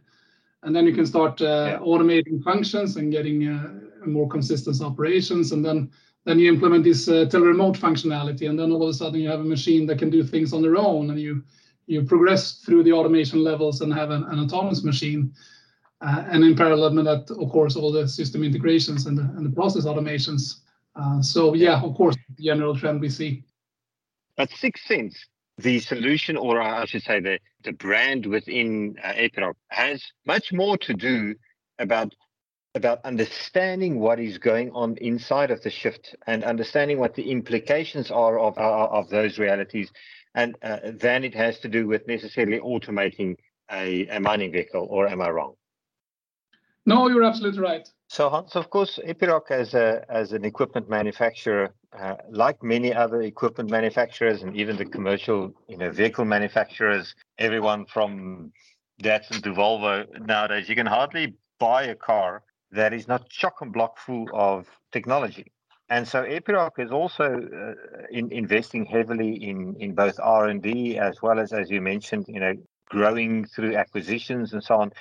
and 0.64 0.76
then 0.76 0.86
you 0.86 0.94
can 0.94 1.06
start 1.06 1.42
uh, 1.42 1.46
yeah. 1.46 1.80
automating 1.80 2.42
functions 2.42 2.96
and 2.96 3.12
getting 3.12 3.48
uh, 3.48 4.08
more 4.08 4.30
consistent 4.30 4.82
operations, 4.82 5.52
and 5.52 5.64
then 5.66 5.92
then 6.26 6.40
you 6.40 6.52
implement 6.52 6.86
this 6.86 7.08
uh, 7.10 7.26
teleremote 7.26 7.78
functionality, 7.78 8.50
and 8.50 8.58
then 8.58 8.72
all 8.72 8.84
of 8.84 8.90
a 8.90 8.94
sudden 8.94 9.20
you 9.20 9.30
have 9.30 9.42
a 9.42 9.54
machine 9.56 9.86
that 9.88 10.00
can 10.00 10.10
do 10.10 10.24
things 10.24 10.54
on 10.54 10.62
their 10.62 10.78
own, 10.78 11.10
and 11.10 11.20
you 11.20 11.44
you 11.88 12.04
progress 12.04 12.60
through 12.66 12.84
the 12.84 12.94
automation 12.94 13.44
levels 13.44 13.82
and 13.82 13.94
have 13.94 14.12
an, 14.12 14.24
an 14.26 14.40
autonomous 14.40 14.84
machine. 14.84 15.34
Uh, 16.00 16.24
and 16.30 16.44
in 16.44 16.56
parallel 16.56 16.94
with 16.96 17.06
that, 17.06 17.32
of 17.32 17.50
course, 17.50 17.76
all 17.76 17.92
the 17.92 18.08
system 18.08 18.44
integrations 18.44 19.08
and 19.08 19.18
the, 19.18 19.24
and 19.36 19.44
the 19.44 19.56
process 19.56 19.86
automations 19.86 20.60
uh, 20.98 21.22
so 21.22 21.54
yeah, 21.54 21.82
of 21.82 21.96
course, 21.96 22.16
the 22.36 22.44
general 22.44 22.78
trend 22.78 23.02
we 23.02 23.10
see. 23.10 23.44
At 24.38 24.50
6sense, 24.50 25.16
the 25.58 25.80
solution, 25.80 26.38
or 26.38 26.62
I 26.62 26.86
should 26.86 27.04
say 27.04 27.20
the, 27.20 27.40
the 27.64 27.72
brand 27.72 28.26
within 28.26 28.96
uh, 29.04 29.14
Epiroc 29.14 29.56
has 29.70 30.04
much 30.26 30.54
more 30.54 30.78
to 30.80 30.94
do 30.94 31.36
about 31.80 32.14
about 32.76 33.04
understanding 33.06 34.00
what 34.00 34.20
is 34.20 34.38
going 34.38 34.70
on 34.72 34.96
inside 34.98 35.50
of 35.50 35.64
the 35.64 35.70
shift 35.70 36.16
and 36.28 36.44
understanding 36.44 37.00
what 37.00 37.16
the 37.16 37.32
implications 37.32 38.12
are 38.12 38.38
of 38.40 38.58
of, 38.58 38.92
of 38.92 39.10
those 39.10 39.40
realities, 39.40 39.92
and 40.36 40.56
uh, 40.62 40.80
then 40.84 41.24
it 41.24 41.34
has 41.34 41.60
to 41.60 41.68
do 41.68 41.88
with 41.88 42.08
necessarily 42.08 42.60
automating 42.60 43.36
a, 43.72 44.08
a 44.08 44.20
mining 44.20 44.52
vehicle. 44.52 44.88
Or 44.90 45.08
am 45.08 45.22
I 45.22 45.30
wrong? 45.30 45.56
No, 46.86 47.10
you're 47.10 47.24
absolutely 47.24 47.60
right. 47.62 47.88
So 48.10 48.30
Hans, 48.30 48.56
of 48.56 48.70
course, 48.70 49.00
Epiroc 49.06 49.52
as 49.52 49.74
a 49.74 50.06
as 50.08 50.32
an 50.32 50.46
equipment 50.46 50.90
manufacturer, 50.90 51.74
uh, 51.92 52.16
like 52.30 52.64
many 52.64 52.94
other 52.94 53.22
equipment 53.22 53.70
manufacturers 53.70 54.44
and 54.44 54.56
even 54.56 54.78
the 54.78 54.86
commercial, 54.86 55.54
you 55.68 55.78
know, 55.78 55.92
vehicle 55.92 56.24
manufacturers, 56.24 57.16
everyone 57.38 57.86
from 57.86 58.54
Datsun 59.04 59.44
to 59.44 59.52
Volvo 59.52 60.06
nowadays, 60.26 60.70
you 60.70 60.76
can 60.76 60.86
hardly 60.86 61.36
buy 61.60 61.84
a 61.84 61.96
car 61.96 62.44
that 62.72 62.94
is 62.94 63.08
not 63.10 63.30
chock 63.30 63.56
and 63.62 63.74
block 63.74 63.98
full 63.98 64.28
of 64.34 64.68
technology. 64.94 65.52
And 65.90 66.08
so 66.08 66.24
Epiroc 66.24 66.80
is 66.80 66.92
also 66.92 67.26
uh, 67.26 67.74
in, 68.10 68.32
investing 68.32 68.86
heavily 68.86 69.36
in 69.36 69.76
in 69.80 69.96
both 69.96 70.18
R 70.22 70.48
and 70.48 70.62
D 70.62 70.98
as 70.98 71.22
well 71.22 71.40
as, 71.40 71.52
as 71.52 71.70
you 71.70 71.82
mentioned, 71.82 72.26
you 72.30 72.40
know, 72.40 72.54
growing 72.90 73.44
through 73.46 73.76
acquisitions 73.76 74.54
and 74.54 74.64
so 74.64 74.76
on 74.76 74.92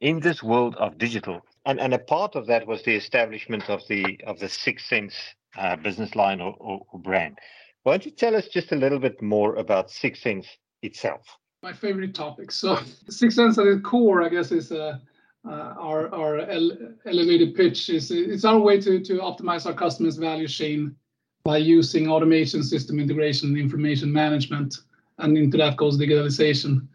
in 0.00 0.18
this 0.20 0.42
world 0.42 0.74
of 0.76 0.98
digital. 0.98 1.40
And, 1.66 1.80
and 1.80 1.92
a 1.92 1.98
part 1.98 2.36
of 2.36 2.46
that 2.46 2.64
was 2.66 2.82
the 2.84 2.94
establishment 2.94 3.68
of 3.68 3.82
the 3.88 4.20
of 4.24 4.38
the 4.38 4.46
6sense 4.46 5.14
uh, 5.58 5.74
business 5.74 6.14
line 6.14 6.40
or, 6.40 6.54
or, 6.60 6.86
or, 6.92 7.00
brand. 7.00 7.38
Why 7.82 7.92
don't 7.92 8.06
you 8.06 8.12
tell 8.12 8.36
us 8.36 8.46
just 8.46 8.70
a 8.70 8.76
little 8.76 9.00
bit 9.00 9.20
more 9.20 9.56
about 9.56 9.88
6sense 9.88 10.46
itself? 10.82 11.22
My 11.62 11.72
favorite 11.72 12.14
topic. 12.14 12.52
So 12.52 12.76
6sense 12.76 13.58
at 13.58 13.66
its 13.66 13.82
core, 13.82 14.22
I 14.22 14.28
guess, 14.28 14.52
is 14.52 14.70
uh, 14.70 14.98
uh, 15.44 15.74
our 15.78 16.14
our 16.14 16.38
ele- 16.38 16.94
elevated 17.04 17.56
pitch. 17.56 17.88
is 17.88 18.12
It's 18.12 18.44
our 18.44 18.60
way 18.60 18.80
to 18.80 19.00
to 19.00 19.14
optimize 19.18 19.66
our 19.66 19.74
customers' 19.74 20.16
value 20.16 20.48
chain 20.48 20.94
by 21.42 21.58
using 21.58 22.08
automation, 22.08 22.62
system 22.62 23.00
integration, 23.00 23.56
information 23.56 24.12
management, 24.12 24.76
and 25.18 25.36
into 25.36 25.56
that 25.56 25.76
goes 25.76 25.98
digitalization. 25.98 26.86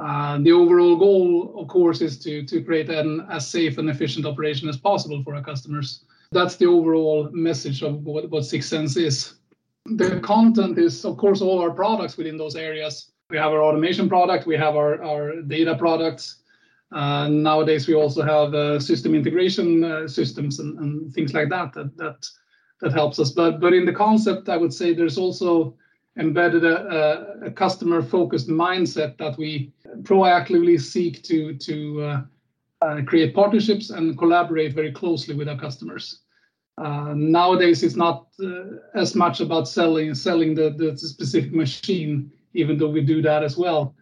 Uh, 0.00 0.38
the 0.38 0.52
overall 0.52 0.96
goal, 0.96 1.54
of 1.60 1.66
course, 1.68 2.00
is 2.00 2.18
to, 2.20 2.44
create 2.62 2.88
an 2.88 3.26
as 3.30 3.48
safe 3.48 3.78
and 3.78 3.90
efficient 3.90 4.26
operation 4.26 4.68
as 4.68 4.76
possible 4.76 5.22
for 5.22 5.34
our 5.34 5.42
customers. 5.42 6.04
That's 6.30 6.56
the 6.56 6.66
overall 6.66 7.30
message 7.32 7.82
of 7.82 8.04
what, 8.04 8.30
what 8.30 8.44
6sense 8.44 8.96
is. 8.96 9.34
The 9.96 10.20
content 10.20 10.78
is, 10.78 11.04
of 11.04 11.16
course, 11.16 11.40
all 11.40 11.60
our 11.60 11.70
products 11.70 12.16
within 12.16 12.36
those 12.36 12.54
areas. 12.54 13.10
We 13.30 13.38
have 13.38 13.52
our 13.52 13.62
automation 13.62 14.08
product, 14.08 14.46
we 14.46 14.56
have 14.56 14.76
our, 14.76 15.42
data 15.42 15.74
products. 15.76 16.36
Nowadays, 16.92 17.88
we 17.88 17.94
also 17.94 18.22
have 18.22 18.54
uh, 18.54 18.78
system 18.78 19.14
integration 19.14 19.84
uh, 19.84 20.08
systems 20.08 20.60
and, 20.60 21.12
things 21.12 21.34
like 21.34 21.48
that, 21.48 21.72
that 21.74 21.96
that 21.96 22.26
that 22.80 22.92
helps 22.92 23.18
us. 23.18 23.32
But 23.32 23.60
but 23.60 23.74
in 23.74 23.84
the 23.84 23.92
concept, 23.92 24.48
I 24.48 24.56
would 24.56 24.72
say 24.72 24.94
there's 24.94 25.18
also 25.18 25.76
embedded 26.18 26.64
a, 26.64 27.36
a 27.46 27.50
customer 27.50 28.02
focused 28.02 28.48
mindset 28.48 29.16
that 29.18 29.36
we 29.38 29.72
proactively 30.02 30.80
seek 30.80 31.22
to 31.22 31.54
to 31.54 32.02
uh, 32.02 32.22
uh, 32.82 33.02
create 33.06 33.34
partnerships 33.34 33.90
and 33.90 34.18
collaborate 34.18 34.74
very 34.74 34.92
closely 34.92 35.34
with 35.34 35.48
our 35.48 35.58
customers. 35.58 36.20
Uh, 36.76 37.12
nowadays, 37.14 37.82
it's 37.82 37.96
not 37.96 38.28
uh, 38.42 38.64
as 38.94 39.14
much 39.14 39.40
about 39.40 39.68
selling 39.68 40.14
selling 40.14 40.54
the, 40.54 40.70
the 40.70 40.96
specific 40.96 41.52
machine, 41.52 42.30
even 42.54 42.78
though 42.78 42.90
we 42.90 43.00
do 43.00 43.20
that 43.22 43.42
as 43.42 43.56
well. 43.56 43.94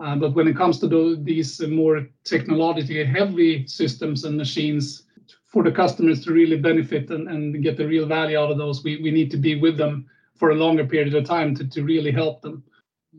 Uh, 0.00 0.16
but 0.16 0.34
when 0.34 0.48
it 0.48 0.56
comes 0.56 0.78
to 0.80 0.88
the, 0.88 1.20
these 1.22 1.60
more 1.60 2.06
technologically 2.24 3.04
heavy 3.04 3.66
systems 3.66 4.24
and 4.24 4.36
machines, 4.36 5.04
for 5.52 5.62
the 5.62 5.70
customers 5.70 6.24
to 6.24 6.32
really 6.32 6.56
benefit 6.56 7.10
and, 7.10 7.28
and 7.28 7.62
get 7.62 7.76
the 7.76 7.86
real 7.86 8.06
value 8.06 8.38
out 8.38 8.50
of 8.50 8.56
those, 8.56 8.82
we, 8.82 9.00
we 9.02 9.10
need 9.10 9.30
to 9.30 9.36
be 9.36 9.54
with 9.54 9.76
them 9.76 10.06
for 10.36 10.50
a 10.50 10.54
longer 10.54 10.84
period 10.86 11.14
of 11.14 11.24
time 11.24 11.54
to, 11.56 11.68
to 11.68 11.84
really 11.84 12.10
help 12.10 12.42
them 12.42 12.64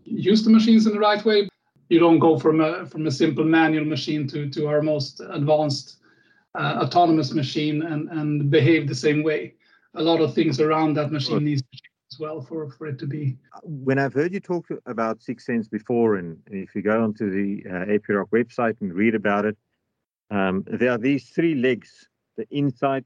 use 0.03 0.43
the 0.43 0.49
machines 0.49 0.85
in 0.87 0.93
the 0.93 0.99
right 0.99 1.23
way. 1.25 1.47
You 1.89 1.99
don't 1.99 2.19
go 2.19 2.39
from 2.39 2.61
a 2.61 2.85
from 2.85 3.05
a 3.07 3.11
simple 3.11 3.43
manual 3.43 3.85
machine 3.85 4.27
to 4.29 4.49
to 4.49 4.67
our 4.67 4.81
most 4.81 5.19
advanced 5.19 5.97
uh, 6.55 6.79
autonomous 6.83 7.33
machine 7.33 7.83
and 7.83 8.09
and 8.09 8.49
behave 8.49 8.87
the 8.87 8.95
same 8.95 9.23
way. 9.23 9.55
A 9.95 10.01
lot 10.01 10.21
of 10.21 10.33
things 10.33 10.59
around 10.59 10.95
that 10.95 11.11
machine 11.11 11.43
needs 11.43 11.61
to 11.61 11.67
change 11.71 11.91
as 12.11 12.19
well 12.19 12.41
for 12.41 12.71
for 12.71 12.87
it 12.87 12.97
to 12.99 13.07
be. 13.07 13.37
When 13.63 13.99
I've 13.99 14.13
heard 14.13 14.33
you 14.33 14.39
talk 14.39 14.67
about 14.85 15.19
6sense 15.19 15.69
before, 15.69 16.15
and 16.15 16.37
if 16.47 16.73
you 16.73 16.81
go 16.81 17.03
onto 17.03 17.29
the 17.29 17.69
uh, 17.69 17.85
Epiroc 17.85 18.29
website 18.29 18.81
and 18.81 18.93
read 18.93 19.13
about 19.13 19.45
it, 19.45 19.57
um, 20.31 20.63
there 20.67 20.91
are 20.91 20.97
these 20.97 21.29
three 21.29 21.53
legs: 21.53 22.07
the 22.37 22.47
insight, 22.49 23.05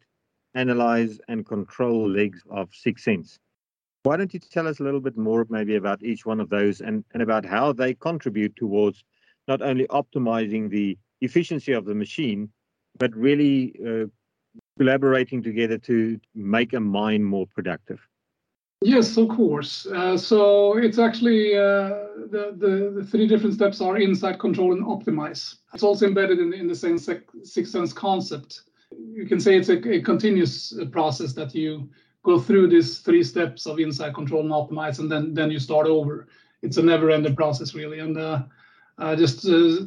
analyze, 0.53 1.19
and 1.27 1.45
control 1.45 2.09
legs 2.09 2.41
of 2.49 2.69
6sense. 2.69 3.39
Why 4.07 4.15
don't 4.15 4.33
you 4.33 4.39
tell 4.39 4.69
us 4.69 4.79
a 4.79 4.83
little 4.83 5.01
bit 5.01 5.17
more, 5.17 5.45
maybe, 5.49 5.75
about 5.75 6.01
each 6.01 6.25
one 6.25 6.39
of 6.39 6.49
those 6.49 6.79
and, 6.79 7.03
and 7.13 7.21
about 7.21 7.43
how 7.45 7.73
they 7.73 7.93
contribute 7.93 8.55
towards 8.55 9.03
not 9.49 9.61
only 9.61 9.85
optimizing 9.87 10.69
the 10.69 10.97
efficiency 11.19 11.73
of 11.73 11.83
the 11.83 11.93
machine, 11.93 12.49
but 12.97 13.13
really 13.13 13.75
uh, 13.85 14.05
collaborating 14.77 15.43
together 15.43 15.77
to 15.79 16.17
make 16.33 16.71
a 16.71 16.79
mine 16.79 17.21
more 17.21 17.47
productive? 17.47 17.99
Yes, 18.81 19.17
of 19.17 19.27
course. 19.27 19.85
Uh, 19.87 20.17
so 20.17 20.77
it's 20.77 20.99
actually 20.99 21.57
uh, 21.57 21.89
the, 22.31 22.55
the, 22.55 23.01
the 23.01 23.05
three 23.11 23.27
different 23.27 23.55
steps 23.55 23.81
are 23.81 23.97
insight, 23.97 24.39
control, 24.39 24.71
and 24.71 24.85
optimize. 24.85 25.55
It's 25.73 25.83
also 25.83 26.07
embedded 26.07 26.39
in, 26.39 26.53
in 26.53 26.67
the 26.67 26.75
same 26.75 26.95
6sense 26.95 27.93
concept. 27.93 28.61
You 29.11 29.25
can 29.25 29.41
say 29.41 29.57
it's 29.57 29.67
a, 29.67 29.95
a 29.95 30.01
continuous 30.01 30.73
process 30.93 31.33
that 31.33 31.53
you 31.53 31.89
go 32.27 32.37
through 32.39 32.67
these 32.67 32.99
three 32.99 33.23
steps 33.23 33.65
of 33.65 33.79
insight, 33.79 34.13
control, 34.13 34.41
and 34.41 34.51
optimize, 34.51 34.99
and 34.99 35.09
then 35.09 35.33
then 35.33 35.49
you 35.49 35.59
start 35.59 35.87
over. 35.87 36.27
It's 36.61 36.77
a 36.77 36.83
never-ending 36.83 37.35
process, 37.35 37.73
really. 37.73 37.99
And 37.99 38.17
uh, 38.17 38.43
uh, 38.97 39.15
just 39.15 39.47
uh, 39.47 39.85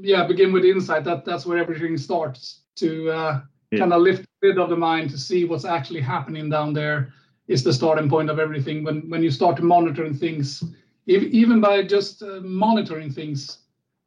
yeah, 0.00 0.26
begin 0.26 0.52
with 0.52 0.64
insight. 0.64 1.04
That 1.04 1.24
that's 1.24 1.44
where 1.46 1.58
everything 1.58 1.98
starts 1.98 2.62
to 2.76 3.10
uh, 3.10 3.40
yeah. 3.70 3.80
kind 3.80 3.92
of 3.92 4.00
lift 4.02 4.24
the 4.40 4.48
lid 4.48 4.58
of 4.58 4.70
the 4.70 4.76
mind 4.76 5.10
to 5.10 5.18
see 5.18 5.44
what's 5.44 5.66
actually 5.66 6.00
happening 6.00 6.48
down 6.50 6.72
there. 6.72 7.12
Is 7.48 7.62
the 7.64 7.72
starting 7.72 8.10
point 8.10 8.30
of 8.30 8.38
everything. 8.38 8.84
When 8.84 9.08
when 9.10 9.22
you 9.22 9.30
start 9.30 9.62
monitoring 9.62 10.14
things, 10.14 10.64
if, 11.06 11.22
even 11.22 11.60
by 11.60 11.82
just 11.82 12.22
uh, 12.22 12.40
monitoring 12.42 13.12
things, 13.12 13.58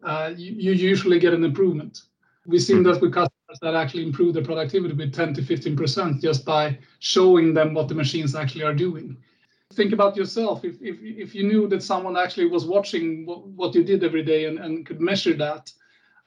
uh, 0.03 0.31
you, 0.35 0.53
you 0.53 0.71
usually 0.89 1.19
get 1.19 1.33
an 1.33 1.43
improvement. 1.43 2.03
We've 2.45 2.61
seen 2.61 2.83
that 2.83 3.01
with 3.01 3.13
customers 3.13 3.30
that 3.59 3.75
actually 3.75 4.03
improve 4.03 4.33
their 4.33 4.43
productivity 4.43 4.93
with 4.93 5.13
10 5.13 5.33
to 5.35 5.41
15% 5.41 6.21
just 6.21 6.45
by 6.45 6.77
showing 6.99 7.53
them 7.53 7.73
what 7.73 7.87
the 7.87 7.95
machines 7.95 8.35
actually 8.35 8.63
are 8.63 8.73
doing. 8.73 9.17
Think 9.73 9.93
about 9.93 10.17
yourself. 10.17 10.65
If, 10.65 10.81
if, 10.81 10.97
if 11.01 11.35
you 11.35 11.43
knew 11.43 11.67
that 11.67 11.83
someone 11.83 12.17
actually 12.17 12.47
was 12.47 12.65
watching 12.65 13.25
what, 13.25 13.47
what 13.47 13.75
you 13.75 13.83
did 13.83 14.03
every 14.03 14.23
day 14.23 14.45
and, 14.45 14.59
and 14.59 14.85
could 14.85 14.99
measure 14.99 15.33
that, 15.35 15.71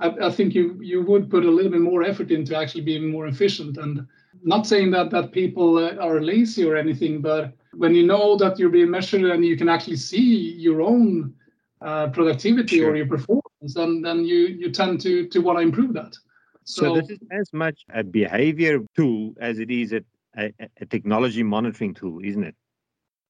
I, 0.00 0.08
I 0.26 0.30
think 0.30 0.54
you, 0.54 0.78
you 0.80 1.02
would 1.02 1.30
put 1.30 1.44
a 1.44 1.50
little 1.50 1.70
bit 1.70 1.80
more 1.80 2.02
effort 2.02 2.30
into 2.30 2.56
actually 2.56 2.82
being 2.82 3.10
more 3.10 3.26
efficient. 3.26 3.76
And 3.76 4.06
not 4.42 4.66
saying 4.66 4.90
that, 4.92 5.10
that 5.10 5.32
people 5.32 5.78
uh, 5.78 5.96
are 5.96 6.20
lazy 6.20 6.64
or 6.64 6.76
anything, 6.76 7.20
but 7.20 7.52
when 7.72 7.94
you 7.94 8.06
know 8.06 8.36
that 8.36 8.58
you're 8.58 8.70
being 8.70 8.90
measured 8.90 9.24
and 9.24 9.44
you 9.44 9.56
can 9.56 9.68
actually 9.68 9.96
see 9.96 10.52
your 10.52 10.82
own 10.82 11.34
uh, 11.80 12.08
productivity 12.08 12.78
sure. 12.78 12.90
or 12.90 12.96
your 12.96 13.06
performance, 13.06 13.74
then 13.74 14.00
then 14.00 14.24
you 14.24 14.46
you 14.46 14.70
tend 14.70 15.00
to 15.02 15.26
to 15.28 15.40
want 15.40 15.58
to 15.58 15.62
improve 15.62 15.92
that. 15.92 16.16
So, 16.64 16.82
so, 16.82 16.94
this 17.00 17.10
is 17.10 17.18
as 17.30 17.52
much 17.52 17.84
a 17.92 18.02
behavior 18.02 18.80
tool 18.96 19.34
as 19.38 19.58
it 19.58 19.70
is 19.70 19.92
a, 19.92 20.02
a, 20.36 20.52
a 20.80 20.86
technology 20.86 21.42
monitoring 21.42 21.94
tool, 21.94 22.20
isn't 22.24 22.42
it? 22.42 22.54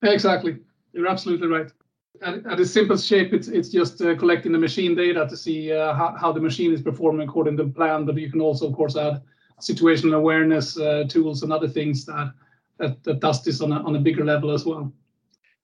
Exactly, 0.03 0.59
you're 0.93 1.09
absolutely 1.09 1.49
right. 1.49 1.71
At, 2.23 2.47
at 2.47 2.61
its 2.61 2.71
simplest 2.71 3.07
shape, 3.07 3.33
it's 3.33 3.49
it's 3.49 3.71
just 3.71 4.01
uh, 4.01 4.15
collecting 4.15 4.53
the 4.53 4.59
machine 4.59 4.95
data 4.95 5.27
to 5.29 5.37
see 5.37 5.73
uh, 5.73 5.95
how, 5.95 6.17
how 6.17 6.33
the 6.33 6.41
machine 6.41 6.73
is 6.73 6.81
performing 6.81 7.29
according 7.29 7.57
to 7.57 7.65
the 7.65 7.71
plan. 7.71 8.05
But 8.05 8.17
you 8.19 8.31
can 8.31 8.41
also, 8.41 8.69
of 8.69 8.75
course, 8.75 8.97
add 8.97 9.21
situational 9.61 10.15
awareness 10.15 10.79
uh, 10.79 11.05
tools 11.09 11.43
and 11.43 11.53
other 11.53 11.69
things 11.69 12.05
that, 12.05 12.33
that 12.79 13.03
that 13.03 13.19
does 13.19 13.43
this 13.43 13.61
on 13.61 13.73
a 13.73 13.83
on 13.83 13.97
a 13.97 14.01
bigger 14.01 14.25
level 14.25 14.53
as 14.53 14.65
well. 14.65 14.93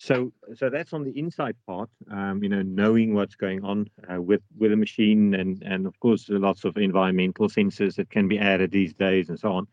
So, 0.01 0.33
so 0.55 0.71
that's 0.71 0.95
on 0.95 1.05
the 1.05 1.17
inside 1.19 1.57
part. 1.67 1.91
Um, 2.11 2.43
you 2.43 2.49
know, 2.49 2.63
knowing 2.63 3.13
what's 3.13 3.35
going 3.35 3.63
on 3.63 3.87
uh, 4.11 4.21
with 4.21 4.41
with 4.57 4.73
a 4.73 4.77
machine, 4.77 5.35
and 5.35 5.63
and 5.63 5.87
of 5.87 6.01
course, 6.01 6.25
lots 6.31 6.65
of 6.65 6.79
environmental 6.79 7.49
sensors 7.51 7.97
that 7.97 8.09
can 8.09 8.27
be 8.27 8.39
added 8.39 8.71
these 8.71 8.95
days, 8.95 9.29
and 9.29 9.39
so 9.39 9.53
on. 9.53 9.67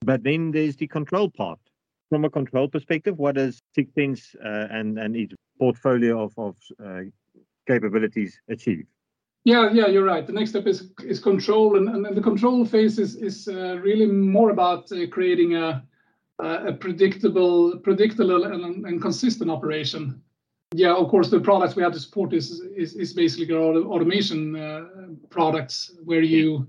But 0.00 0.22
then 0.22 0.52
there's 0.52 0.76
the 0.76 0.86
control 0.86 1.28
part. 1.28 1.58
From 2.08 2.24
a 2.24 2.30
control 2.30 2.68
perspective, 2.68 3.18
what 3.18 3.34
does 3.34 3.58
Sixth 3.74 3.94
Sense 3.94 4.36
uh, 4.42 4.68
and 4.70 4.96
and 4.96 5.16
its 5.16 5.34
portfolio 5.58 6.22
of 6.22 6.32
of 6.38 6.54
uh, 6.84 7.00
capabilities 7.66 8.40
achieve? 8.48 8.86
Yeah, 9.42 9.70
yeah, 9.72 9.88
you're 9.88 10.04
right. 10.04 10.24
The 10.24 10.32
next 10.32 10.50
step 10.50 10.68
is 10.68 10.92
is 11.02 11.18
control, 11.18 11.76
and, 11.76 11.88
and 12.06 12.16
the 12.16 12.22
control 12.22 12.64
phase 12.64 13.00
is 13.00 13.16
is 13.16 13.48
uh, 13.48 13.80
really 13.82 14.06
more 14.06 14.50
about 14.50 14.92
uh, 14.92 15.08
creating 15.10 15.56
a 15.56 15.82
a 16.40 16.72
predictable, 16.72 17.78
predictable 17.78 18.44
and, 18.44 18.86
and 18.86 19.02
consistent 19.02 19.50
operation. 19.50 20.22
Yeah, 20.74 20.94
of 20.94 21.08
course, 21.08 21.30
the 21.30 21.40
products 21.40 21.76
we 21.76 21.82
have 21.82 21.94
to 21.94 22.00
support 22.00 22.32
is 22.34 22.60
is, 22.76 22.94
is 22.94 23.14
basically 23.14 23.54
automation 23.54 24.54
uh, 24.54 24.84
products 25.30 25.92
where 26.04 26.22
you 26.22 26.66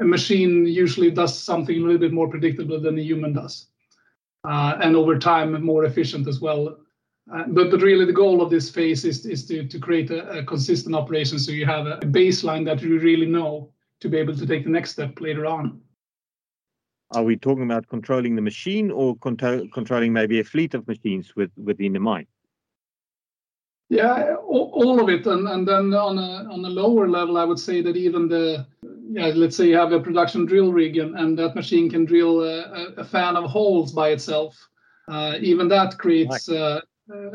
a 0.00 0.04
machine 0.04 0.66
usually 0.66 1.10
does 1.10 1.38
something 1.38 1.76
a 1.76 1.80
little 1.80 1.98
bit 1.98 2.12
more 2.12 2.28
predictable 2.28 2.80
than 2.80 2.98
a 2.98 3.02
human 3.02 3.32
does, 3.32 3.68
uh, 4.44 4.78
and 4.82 4.96
over 4.96 5.18
time 5.18 5.62
more 5.62 5.84
efficient 5.84 6.26
as 6.28 6.40
well. 6.40 6.76
Uh, 7.32 7.44
but 7.48 7.70
but 7.70 7.80
really 7.82 8.04
the 8.04 8.12
goal 8.12 8.42
of 8.42 8.50
this 8.50 8.68
phase 8.68 9.04
is 9.04 9.24
is 9.24 9.46
to 9.46 9.66
to 9.66 9.78
create 9.78 10.10
a, 10.10 10.38
a 10.38 10.44
consistent 10.44 10.94
operation 10.94 11.38
so 11.38 11.52
you 11.52 11.66
have 11.66 11.86
a 11.86 11.98
baseline 12.00 12.64
that 12.64 12.82
you 12.82 12.98
really 12.98 13.26
know 13.26 13.72
to 14.00 14.08
be 14.08 14.18
able 14.18 14.36
to 14.36 14.46
take 14.46 14.64
the 14.64 14.70
next 14.70 14.90
step 14.90 15.20
later 15.20 15.46
on. 15.46 15.80
Are 17.12 17.22
we 17.22 17.36
talking 17.36 17.64
about 17.64 17.86
controlling 17.88 18.34
the 18.34 18.42
machine 18.42 18.90
or 18.90 19.16
control, 19.16 19.66
controlling 19.72 20.12
maybe 20.12 20.40
a 20.40 20.44
fleet 20.44 20.74
of 20.74 20.86
machines 20.88 21.36
with, 21.36 21.50
within 21.56 21.92
the 21.92 22.00
mine? 22.00 22.26
Yeah, 23.88 24.34
all 24.34 25.00
of 25.00 25.08
it. 25.08 25.26
And, 25.26 25.46
and 25.46 25.66
then 25.66 25.94
on 25.94 26.18
a, 26.18 26.52
on 26.52 26.64
a 26.64 26.68
lower 26.68 27.08
level, 27.08 27.38
I 27.38 27.44
would 27.44 27.60
say 27.60 27.80
that 27.82 27.96
even 27.96 28.28
the, 28.28 28.66
yeah, 29.08 29.28
let's 29.28 29.56
say 29.56 29.68
you 29.68 29.76
have 29.76 29.92
a 29.92 30.00
production 30.00 30.44
drill 30.44 30.72
rig 30.72 30.96
and, 30.96 31.16
and 31.16 31.38
that 31.38 31.54
machine 31.54 31.88
can 31.88 32.04
drill 32.04 32.42
a, 32.42 32.94
a 32.96 33.04
fan 33.04 33.36
of 33.36 33.48
holes 33.48 33.92
by 33.92 34.08
itself. 34.08 34.56
Uh, 35.08 35.34
even 35.40 35.68
that 35.68 35.96
creates 35.98 36.48
uh, 36.48 36.80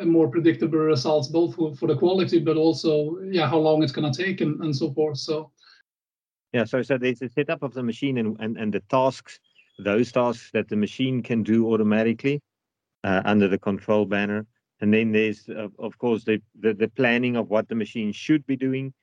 more 0.03 0.27
predictable 0.27 0.79
results, 0.79 1.29
both 1.29 1.55
for, 1.55 1.73
for 1.75 1.87
the 1.87 1.95
quality, 1.95 2.39
but 2.39 2.57
also, 2.57 3.17
yeah, 3.23 3.47
how 3.47 3.57
long 3.57 3.81
it's 3.81 3.93
going 3.93 4.11
to 4.11 4.23
take 4.23 4.41
and, 4.41 4.59
and 4.59 4.75
so 4.75 4.91
forth. 4.91 5.17
So, 5.17 5.51
yeah, 6.51 6.65
so 6.65 6.81
so 6.81 6.97
there's 6.97 7.21
a 7.21 7.29
setup 7.29 7.63
of 7.63 7.73
the 7.73 7.81
machine 7.81 8.17
and, 8.17 8.37
and, 8.41 8.57
and 8.57 8.73
the 8.73 8.81
tasks 8.89 9.39
those 9.83 10.11
tasks 10.11 10.51
that 10.51 10.69
the 10.69 10.75
machine 10.75 11.21
can 11.21 11.43
do 11.43 11.71
automatically 11.71 12.41
uh, 13.03 13.21
under 13.25 13.47
the 13.47 13.57
control 13.57 14.05
banner. 14.05 14.45
And 14.79 14.93
then 14.93 15.11
there's, 15.11 15.47
uh, 15.49 15.67
of 15.77 15.97
course, 15.97 16.23
the, 16.23 16.41
the, 16.59 16.73
the 16.73 16.87
planning 16.87 17.35
of 17.35 17.49
what 17.49 17.67
the 17.67 17.75
machine 17.75 18.11
should 18.11 18.45
be 18.45 18.55
doing, 18.55 18.93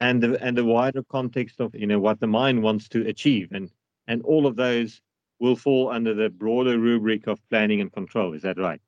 and 0.00 0.20
the 0.20 0.42
and 0.42 0.58
the 0.58 0.64
wider 0.64 1.04
context 1.04 1.60
of 1.60 1.72
you 1.72 1.86
know 1.86 2.00
what 2.00 2.18
the 2.18 2.26
mine 2.26 2.62
wants 2.62 2.88
to 2.88 3.06
achieve, 3.06 3.52
and 3.52 3.70
and 4.08 4.22
all 4.22 4.46
of 4.46 4.56
those 4.56 5.00
will 5.38 5.54
fall 5.54 5.90
under 5.90 6.14
the 6.14 6.30
broader 6.30 6.78
rubric 6.78 7.28
of 7.28 7.38
planning 7.48 7.80
and 7.80 7.92
control. 7.92 8.34
Is 8.34 8.42
that 8.42 8.58
right? 8.58 8.80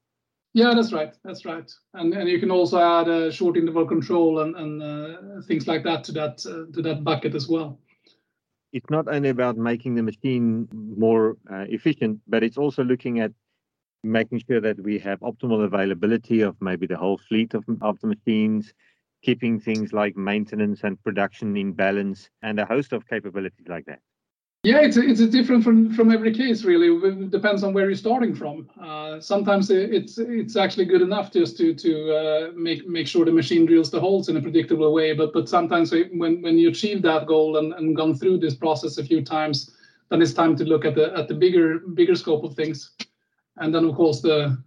Yeah, 0.52 0.74
that's 0.74 0.92
right. 0.92 1.14
That's 1.22 1.44
right. 1.44 1.70
And 1.94 2.12
and 2.12 2.28
you 2.28 2.40
can 2.40 2.50
also 2.50 2.78
add 2.80 3.08
a 3.08 3.30
short 3.30 3.56
interval 3.56 3.86
control 3.86 4.40
and 4.40 4.56
and 4.56 4.82
uh, 4.82 5.42
things 5.46 5.68
like 5.68 5.84
that 5.84 6.02
to 6.04 6.12
that 6.12 6.44
uh, 6.44 6.72
to 6.74 6.82
that 6.82 7.04
bucket 7.04 7.36
as 7.36 7.48
well 7.48 7.78
it's 8.72 8.90
not 8.90 9.08
only 9.08 9.28
about 9.30 9.56
making 9.56 9.94
the 9.94 10.02
machine 10.02 10.68
more 10.72 11.36
uh, 11.50 11.64
efficient, 11.68 12.20
but 12.26 12.42
it's 12.42 12.58
also 12.58 12.84
looking 12.84 13.20
at 13.20 13.32
making 14.02 14.42
sure 14.48 14.60
that 14.60 14.80
we 14.80 14.98
have 14.98 15.20
optimal 15.20 15.64
availability 15.64 16.40
of 16.40 16.56
maybe 16.60 16.86
the 16.86 16.96
whole 16.96 17.18
fleet 17.18 17.54
of, 17.54 17.64
of 17.82 18.00
the 18.00 18.06
machines, 18.08 18.72
keeping 19.22 19.58
things 19.60 19.92
like 19.92 20.16
maintenance 20.16 20.82
and 20.84 21.02
production 21.02 21.56
in 21.56 21.72
balance, 21.72 22.30
and 22.42 22.60
a 22.60 22.66
host 22.66 22.92
of 22.92 23.06
capabilities 23.08 23.66
like 23.68 23.86
that. 23.86 24.00
Yeah, 24.66 24.80
it's 24.80 24.96
it's 24.96 25.24
different 25.28 25.62
from 25.62 25.94
from 25.94 26.10
every 26.10 26.32
case 26.34 26.64
really. 26.64 26.88
It 26.88 27.30
depends 27.30 27.62
on 27.62 27.72
where 27.72 27.86
you're 27.86 27.94
starting 27.94 28.34
from. 28.34 28.68
Uh, 28.82 29.20
sometimes 29.20 29.70
it's 29.70 30.18
it's 30.18 30.56
actually 30.56 30.86
good 30.86 31.02
enough 31.02 31.32
just 31.32 31.56
to 31.58 31.72
to 31.72 31.92
uh, 32.12 32.50
make 32.56 32.84
make 32.88 33.06
sure 33.06 33.24
the 33.24 33.30
machine 33.30 33.64
drills 33.64 33.92
the 33.92 34.00
holes 34.00 34.28
in 34.28 34.36
a 34.36 34.42
predictable 34.42 34.92
way. 34.92 35.14
But 35.14 35.32
but 35.32 35.48
sometimes 35.48 35.92
when 35.92 36.42
when 36.42 36.58
you 36.58 36.68
achieve 36.68 37.00
that 37.02 37.28
goal 37.28 37.58
and, 37.58 37.74
and 37.74 37.94
gone 37.94 38.16
through 38.16 38.38
this 38.40 38.56
process 38.56 38.98
a 38.98 39.04
few 39.04 39.22
times, 39.24 39.70
then 40.10 40.20
it's 40.20 40.34
time 40.34 40.56
to 40.56 40.64
look 40.64 40.84
at 40.84 40.96
the 40.96 41.16
at 41.16 41.28
the 41.28 41.34
bigger 41.34 41.78
bigger 41.94 42.16
scope 42.16 42.42
of 42.42 42.56
things, 42.56 42.90
and 43.58 43.72
then 43.72 43.84
of 43.84 43.94
course 43.94 44.20
the 44.20 44.58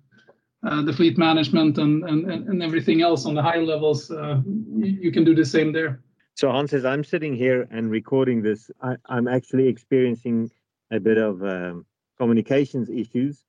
uh, 0.63 0.81
the 0.81 0.93
fleet 0.93 1.17
management 1.17 1.77
and, 1.77 2.05
and 2.05 2.31
and 2.31 2.63
everything 2.63 3.01
else 3.01 3.25
on 3.25 3.35
the 3.35 3.43
higher 3.43 3.65
levels. 3.65 4.09
Uh, 4.09 4.39
you, 4.77 4.97
you 5.01 5.12
can 5.12 5.25
do 5.25 5.35
the 5.35 5.43
same 5.43 5.73
there. 5.73 5.99
So 6.39 6.49
Hans, 6.49 6.71
as 6.71 6.86
I'm 6.86 7.04
sitting 7.04 7.36
here 7.36 7.67
and 7.69 7.91
recording 7.91 8.41
this, 8.41 8.71
I, 8.82 8.95
am 9.10 9.28
actually 9.28 9.67
experiencing 9.67 10.49
a 10.89 10.97
bit 10.97 11.17
of 11.17 11.43
um, 11.43 11.86
communications 12.17 12.89
issues, 12.89 13.43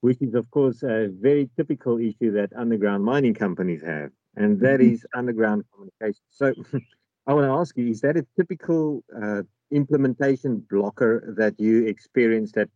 which 0.00 0.16
is 0.22 0.32
of 0.32 0.50
course 0.50 0.82
a 0.82 1.10
very 1.12 1.50
typical 1.58 1.98
issue 1.98 2.30
that 2.32 2.50
underground 2.56 3.04
mining 3.04 3.34
companies 3.34 3.82
have, 3.82 4.12
and 4.34 4.58
that 4.60 4.80
mm-hmm. 4.80 4.94
is 4.94 5.06
underground 5.14 5.64
communication. 5.74 6.24
So 6.30 6.54
I 7.26 7.34
want 7.34 7.44
to 7.44 7.52
ask 7.52 7.76
you, 7.76 7.88
is 7.88 8.00
that 8.00 8.16
a 8.16 8.24
typical 8.34 9.04
uh, 9.14 9.42
implementation 9.70 10.64
blocker 10.70 11.34
that 11.36 11.60
you 11.60 11.84
experience 11.84 12.52
that 12.52 12.70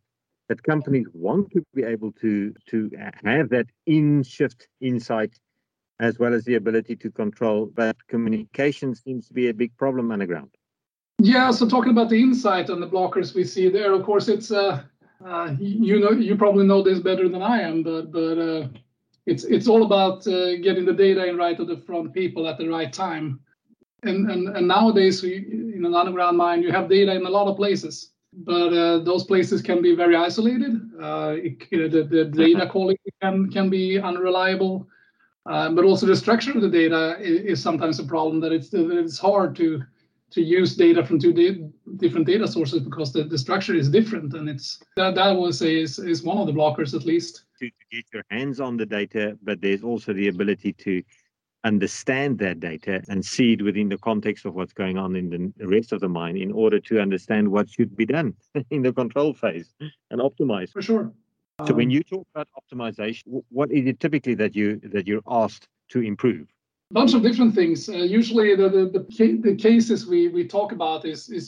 that 0.49 0.61
companies 0.61 1.07
want 1.13 1.49
to 1.53 1.65
be 1.73 1.81
able 1.81 2.11
to 2.21 2.53
to 2.67 2.91
have 3.23 3.49
that 3.49 3.65
in 3.87 4.21
shift 4.21 4.67
insight 4.81 5.33
as 5.99 6.19
well 6.19 6.33
as 6.33 6.43
the 6.45 6.55
ability 6.55 6.95
to 6.97 7.11
control. 7.11 7.71
But 7.73 7.95
communication 8.07 8.95
seems 8.95 9.27
to 9.27 9.33
be 9.33 9.49
a 9.49 9.53
big 9.53 9.75
problem 9.77 10.11
underground. 10.11 10.51
Yeah, 11.19 11.49
so 11.51 11.67
talking 11.67 11.91
about 11.91 12.09
the 12.09 12.21
insight 12.21 12.69
and 12.69 12.81
the 12.81 12.87
blockers 12.87 13.33
we 13.33 13.43
see 13.43 13.69
there, 13.69 13.93
of 13.93 14.03
course, 14.03 14.27
it's 14.27 14.51
uh, 14.51 14.83
uh, 15.25 15.55
you 15.59 15.99
know 15.99 16.11
you 16.11 16.35
probably 16.35 16.65
know 16.65 16.83
this 16.83 16.99
better 16.99 17.27
than 17.27 17.41
I 17.41 17.61
am, 17.61 17.81
but 17.81 18.11
but 18.11 18.37
uh, 18.37 18.67
it's 19.25 19.43
it's 19.43 19.67
all 19.67 19.83
about 19.83 20.27
uh, 20.27 20.57
getting 20.57 20.85
the 20.85 20.93
data 20.93 21.25
in 21.25 21.35
right 21.35 21.59
of 21.59 21.67
the 21.67 21.77
front 21.77 22.13
people 22.13 22.47
at 22.47 22.59
the 22.59 22.69
right 22.69 22.93
time. 22.93 23.39
And 24.03 24.29
and 24.29 24.55
and 24.55 24.67
nowadays, 24.67 25.23
we, 25.23 25.37
in 25.37 25.83
an 25.83 25.95
underground 25.95 26.37
mine, 26.37 26.61
you 26.61 26.71
have 26.71 26.87
data 26.87 27.15
in 27.15 27.25
a 27.25 27.29
lot 27.29 27.47
of 27.47 27.57
places, 27.57 28.11
but 28.31 28.71
uh, 28.71 28.99
those 28.99 29.23
places 29.23 29.63
can 29.63 29.81
be 29.81 29.95
very 29.95 30.15
isolated. 30.15 30.79
Uh, 31.01 31.33
it, 31.35 31.67
the, 31.71 32.03
the 32.03 32.25
data 32.25 32.69
quality 32.69 33.11
can 33.23 33.49
can 33.49 33.71
be 33.71 33.99
unreliable 33.99 34.87
uh, 35.47 35.69
but 35.69 35.85
also 35.85 36.05
the 36.05 36.15
structure 36.15 36.51
of 36.51 36.61
the 36.61 36.69
data 36.69 37.17
is, 37.19 37.41
is, 37.41 37.63
sometimes 37.63 37.99
a 37.99 38.03
problem 38.03 38.39
that 38.41 38.51
it's, 38.51 38.69
it's 38.73 39.17
hard 39.17 39.55
to, 39.55 39.81
to 40.31 40.41
use 40.41 40.75
data 40.75 41.05
from 41.05 41.19
two 41.19 41.33
da- 41.33 41.63
different 41.97 42.27
data 42.27 42.47
sources 42.47 42.81
because 42.81 43.13
the, 43.13 43.23
the 43.23 43.37
structure 43.37 43.73
is 43.73 43.89
different. 43.89 44.33
And 44.33 44.49
it's 44.49 44.79
that 44.97 45.15
that 45.15 45.31
was 45.31 45.61
is 45.61 45.99
is 45.99 46.23
one 46.23 46.37
of 46.37 46.47
the 46.47 46.53
blockers 46.53 46.93
at 46.93 47.05
least. 47.05 47.45
To, 47.59 47.69
to 47.69 47.85
get 47.91 48.05
your 48.13 48.23
hands 48.29 48.59
on 48.59 48.77
the 48.77 48.85
data 48.85 49.37
but 49.41 49.61
there's 49.61 49.83
also 49.83 50.13
the 50.13 50.27
ability 50.27 50.73
to 50.73 51.01
understand 51.63 52.37
that 52.39 52.59
data 52.59 53.01
and 53.09 53.25
see 53.25 53.53
it 53.53 53.63
within 53.63 53.89
the 53.89 53.97
context 53.97 54.45
of 54.45 54.53
what's 54.53 54.73
going 54.73 54.97
on 54.97 55.15
in 55.15 55.53
the 55.57 55.67
rest 55.67 55.91
of 55.91 56.01
the 56.01 56.07
mine 56.07 56.37
in 56.37 56.51
order 56.51 56.79
to 56.79 56.99
understand 56.99 57.47
what 57.49 57.69
should 57.69 57.95
be 57.97 58.05
done 58.05 58.33
in 58.69 58.83
the 58.83 58.93
control 58.93 59.33
phase 59.33 59.73
and 60.11 60.21
optimize. 60.21 60.71
For 60.71 60.81
sure 60.81 61.11
so 61.65 61.71
um, 61.73 61.77
when 61.77 61.89
you 61.89 62.03
talk 62.03 62.27
about 62.33 62.47
optimization 62.59 63.23
what 63.49 63.71
is 63.71 63.87
it 63.87 63.99
typically 63.99 64.35
that 64.35 64.55
you 64.55 64.79
that 64.83 65.07
you're 65.07 65.23
asked 65.27 65.67
to 65.89 66.01
improve 66.01 66.47
A 66.91 66.93
bunch 66.93 67.13
of 67.13 67.21
different 67.21 67.53
things. 67.53 67.89
Uh, 67.89 67.93
usually, 68.19 68.55
the, 68.55 68.69
the, 68.69 68.83
the 68.93 69.39
the 69.47 69.55
cases 69.55 70.07
we 70.07 70.29
we 70.29 70.47
talk 70.47 70.71
about 70.71 71.03
is 71.05 71.29
is 71.29 71.45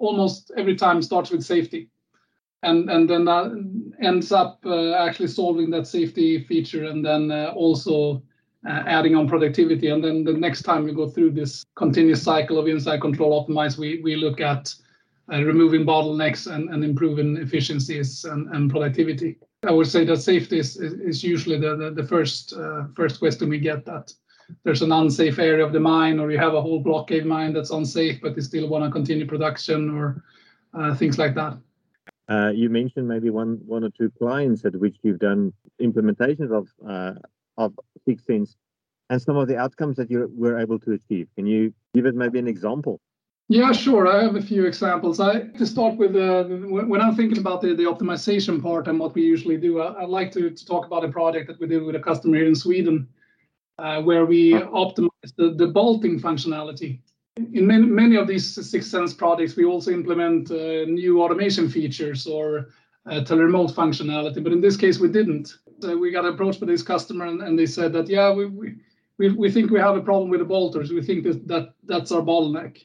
almost 0.00 0.50
every 0.56 0.74
time 0.74 1.02
starts 1.02 1.30
with 1.30 1.44
safety, 1.44 1.82
and 2.62 2.90
and 2.90 3.08
then 3.08 3.24
that 3.24 3.44
ends 4.02 4.32
up 4.32 4.58
uh, 4.66 4.94
actually 5.06 5.28
solving 5.28 5.70
that 5.70 5.86
safety 5.86 6.28
feature, 6.50 6.84
and 6.90 7.04
then 7.04 7.30
uh, 7.30 7.52
also 7.64 7.94
uh, 8.68 8.82
adding 8.96 9.14
on 9.14 9.28
productivity. 9.28 9.88
And 9.92 10.02
then 10.02 10.24
the 10.24 10.32
next 10.46 10.62
time 10.62 10.82
we 10.84 10.92
go 10.92 11.08
through 11.08 11.32
this 11.34 11.64
continuous 11.76 12.22
cycle 12.22 12.58
of 12.58 12.66
inside 12.66 13.00
control 13.00 13.30
optimize, 13.38 13.78
we 13.78 14.00
we 14.02 14.16
look 14.16 14.40
at 14.40 14.74
uh, 15.32 15.42
removing 15.44 15.86
bottlenecks 15.86 16.50
and, 16.52 16.70
and 16.72 16.82
improving 16.82 17.36
efficiencies 17.36 18.24
and, 18.24 18.48
and 18.54 18.70
productivity. 18.70 19.38
I 19.62 19.72
would 19.72 19.86
say 19.86 20.04
that 20.06 20.16
safety 20.18 20.58
is, 20.58 20.76
is 20.76 21.22
usually 21.22 21.58
the, 21.58 21.76
the, 21.76 21.90
the 21.90 22.06
first 22.06 22.54
uh, 22.54 22.84
first 22.94 23.18
question 23.18 23.50
we 23.50 23.58
get 23.58 23.84
that 23.84 24.12
there's 24.64 24.82
an 24.82 24.90
unsafe 24.90 25.38
area 25.38 25.64
of 25.64 25.72
the 25.72 25.80
mine, 25.80 26.18
or 26.18 26.30
you 26.30 26.38
have 26.38 26.54
a 26.54 26.62
whole 26.62 26.80
block 26.80 27.08
cave 27.08 27.24
mine 27.24 27.52
that's 27.52 27.70
unsafe, 27.70 28.20
but 28.20 28.34
you 28.34 28.42
still 28.42 28.68
want 28.68 28.84
to 28.84 28.90
continue 28.90 29.26
production, 29.26 29.90
or 29.90 30.24
uh, 30.74 30.94
things 30.94 31.18
like 31.18 31.34
that. 31.34 31.58
Uh, 32.28 32.50
you 32.50 32.70
mentioned 32.70 33.06
maybe 33.06 33.28
one 33.28 33.60
one 33.66 33.84
or 33.84 33.90
two 33.90 34.10
clients 34.18 34.64
at 34.64 34.74
which 34.76 34.96
you've 35.02 35.18
done 35.18 35.52
implementations 35.80 36.50
of 36.50 36.68
uh, 36.88 37.14
of 37.58 37.78
Sixth 38.08 38.24
Sense, 38.24 38.56
and 39.10 39.20
some 39.20 39.36
of 39.36 39.46
the 39.46 39.58
outcomes 39.58 39.96
that 39.96 40.10
you 40.10 40.32
were 40.34 40.58
able 40.58 40.78
to 40.78 40.92
achieve. 40.92 41.28
Can 41.36 41.46
you 41.46 41.74
give 41.92 42.06
us 42.06 42.14
maybe 42.14 42.38
an 42.38 42.48
example? 42.48 42.98
Yeah, 43.50 43.72
sure. 43.72 44.06
I 44.06 44.22
have 44.22 44.36
a 44.36 44.40
few 44.40 44.64
examples. 44.64 45.18
I 45.18 45.40
to 45.40 45.66
start 45.66 45.96
with, 45.96 46.14
uh, 46.14 46.44
when 46.44 47.00
I'm 47.00 47.16
thinking 47.16 47.38
about 47.38 47.60
the, 47.60 47.74
the 47.74 47.82
optimization 47.82 48.62
part 48.62 48.86
and 48.86 48.96
what 48.96 49.12
we 49.16 49.22
usually 49.22 49.56
do, 49.56 49.80
I, 49.80 50.02
would 50.02 50.08
like 50.08 50.30
to, 50.34 50.50
to 50.50 50.66
talk 50.66 50.86
about 50.86 51.04
a 51.04 51.08
project 51.08 51.48
that 51.48 51.58
we 51.58 51.66
did 51.66 51.82
with 51.82 51.96
a 51.96 51.98
customer 51.98 52.36
here 52.36 52.46
in 52.46 52.54
Sweden 52.54 53.08
uh, 53.80 54.02
where 54.02 54.24
we 54.24 54.52
optimize 54.52 55.34
the, 55.36 55.50
the 55.56 55.66
bolting 55.66 56.20
functionality. 56.20 57.00
In 57.38 57.66
many, 57.66 57.86
many 57.86 58.14
of 58.14 58.28
these 58.28 58.46
Sixth 58.70 58.88
Sense 58.88 59.12
products, 59.12 59.56
we 59.56 59.64
also 59.64 59.90
implement 59.90 60.52
uh, 60.52 60.84
new 60.84 61.20
automation 61.20 61.68
features 61.68 62.28
or 62.28 62.68
uh, 63.06 63.14
teleremote 63.24 63.72
functionality, 63.74 64.44
but 64.44 64.52
in 64.52 64.60
this 64.60 64.76
case, 64.76 65.00
we 65.00 65.08
didn't. 65.08 65.56
So 65.80 65.96
we 65.96 66.12
got 66.12 66.24
approached 66.24 66.60
by 66.60 66.66
this 66.66 66.84
customer 66.84 67.26
and, 67.26 67.42
and 67.42 67.58
they 67.58 67.66
said 67.66 67.92
that, 67.94 68.08
yeah, 68.08 68.32
we, 68.32 68.46
we, 68.46 68.76
we, 69.18 69.30
we 69.30 69.50
think 69.50 69.72
we 69.72 69.80
have 69.80 69.96
a 69.96 70.02
problem 70.02 70.30
with 70.30 70.38
the 70.38 70.46
bolters. 70.46 70.92
We 70.92 71.02
think 71.02 71.24
that, 71.24 71.48
that 71.48 71.74
that's 71.82 72.12
our 72.12 72.22
bottleneck. 72.22 72.84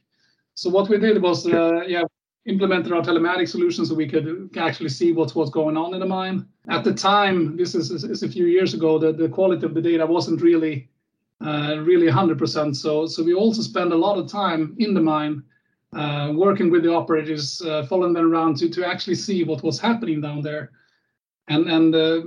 So 0.56 0.70
what 0.70 0.90
we 0.90 0.98
did 0.98 1.22
was, 1.22 1.46
uh, 1.46 1.82
yeah, 1.86 2.04
implemented 2.46 2.94
our 2.94 3.02
telematic 3.02 3.48
solution 3.50 3.86
so 3.86 3.94
we 3.94 4.08
could 4.08 4.50
actually 4.58 4.90
see 4.90 5.12
what's 5.12 5.36
what's 5.36 5.50
going 5.50 5.78
on 5.78 5.94
in 5.94 6.00
the 6.00 6.06
mine. 6.06 6.48
At 6.70 6.84
the 6.84 6.94
time, 6.94 7.58
this 7.58 7.76
is, 7.76 7.92
is 7.92 8.24
a 8.24 8.30
few 8.30 8.46
years 8.46 8.74
ago, 8.74 8.98
the, 8.98 9.12
the 9.12 9.30
quality 9.30 9.66
of 9.66 9.74
the 9.74 9.82
data 9.82 10.06
wasn't 10.06 10.42
really 10.42 10.90
uh, 11.44 11.78
really 11.80 12.08
100%. 12.08 12.76
So 12.76 13.06
so 13.06 13.24
we 13.24 13.34
also 13.34 13.62
spend 13.62 13.92
a 13.92 13.98
lot 13.98 14.18
of 14.18 14.32
time 14.32 14.76
in 14.80 14.94
the 14.94 15.02
mine 15.02 15.44
uh, 15.94 16.32
working 16.34 16.72
with 16.72 16.84
the 16.84 16.94
operators, 16.94 17.62
uh, 17.62 17.86
following 17.86 18.14
them 18.14 18.32
around 18.32 18.58
to 18.58 18.70
to 18.70 18.88
actually 18.88 19.16
see 19.16 19.44
what 19.44 19.64
was 19.64 19.80
happening 19.80 20.22
down 20.22 20.42
there, 20.42 20.72
and 21.50 21.68
and 21.70 21.96
uh, 21.96 22.22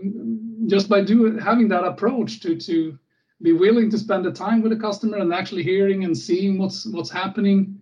just 0.67 0.88
by 0.88 1.01
doing 1.01 1.38
having 1.38 1.69
that 1.69 1.85
approach 1.85 2.41
to 2.41 2.57
to 2.57 2.99
be 3.41 3.53
willing 3.53 3.88
to 3.91 3.99
spend 3.99 4.25
the 4.25 4.33
time 4.33 4.61
with 4.61 4.73
the 4.73 4.79
customer 4.79 5.19
and 5.19 5.33
actually 5.33 5.62
hearing 5.62 6.05
and 6.05 6.17
seeing 6.17 6.59
what's 6.59 6.87
what's 6.87 7.11
happening 7.11 7.78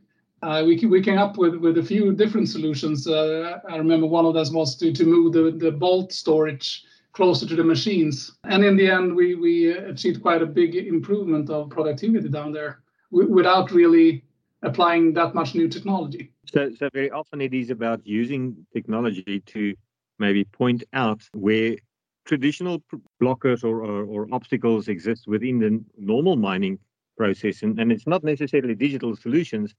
uh, 0.47 0.63
we, 0.65 0.77
we 0.87 1.03
came 1.03 1.19
up 1.19 1.37
with, 1.37 1.57
with 1.57 1.77
a 1.79 1.83
few 1.83 2.13
different 2.13 2.49
solutions. 2.49 3.07
Uh, 3.07 3.59
I 3.69 3.77
remember 3.77 4.07
one 4.07 4.25
of 4.25 4.35
those 4.35 4.53
was 4.53 4.77
to, 4.77 4.93
to 4.93 5.05
move 5.05 5.33
the, 5.33 5.51
the 5.51 5.73
bolt 5.73 6.13
storage 6.13 6.85
closer 7.13 7.47
to 7.47 7.57
the 7.57 7.65
machines. 7.65 8.37
And 8.45 8.65
in 8.65 8.77
the 8.77 8.89
end, 8.89 9.17
we, 9.17 9.35
we 9.35 9.73
achieved 9.73 10.23
quite 10.23 10.43
a 10.43 10.47
big 10.47 10.77
improvement 10.77 11.51
of 11.51 11.71
productivity 11.71 12.29
down 12.29 12.53
there 12.53 12.83
w- 13.11 13.33
without 13.33 13.73
really 13.73 14.25
applying 14.63 15.15
that 15.15 15.35
much 15.35 15.57
new 15.57 15.69
technology. 15.69 16.33
So, 16.55 16.71
so 16.79 16.91
very 16.93 17.11
often 17.11 17.41
it 17.41 17.53
is 17.53 17.71
about 17.71 18.07
using 18.07 18.67
technology 18.73 19.43
to 19.47 19.75
maybe 20.21 20.45
point 20.45 20.85
out 20.93 21.23
where 21.33 21.77
traditional 22.25 22.83
blockers 23.21 23.65
or, 23.65 23.83
or, 23.83 24.05
or 24.05 24.29
obstacles 24.31 24.87
exist 24.87 25.27
within 25.27 25.59
the 25.59 25.85
normal 25.99 26.37
mining 26.37 26.79
process. 27.17 27.63
And, 27.63 27.81
and 27.81 27.91
it's 27.91 28.07
not 28.07 28.23
necessarily 28.23 28.75
digital 28.75 29.17
solutions, 29.17 29.75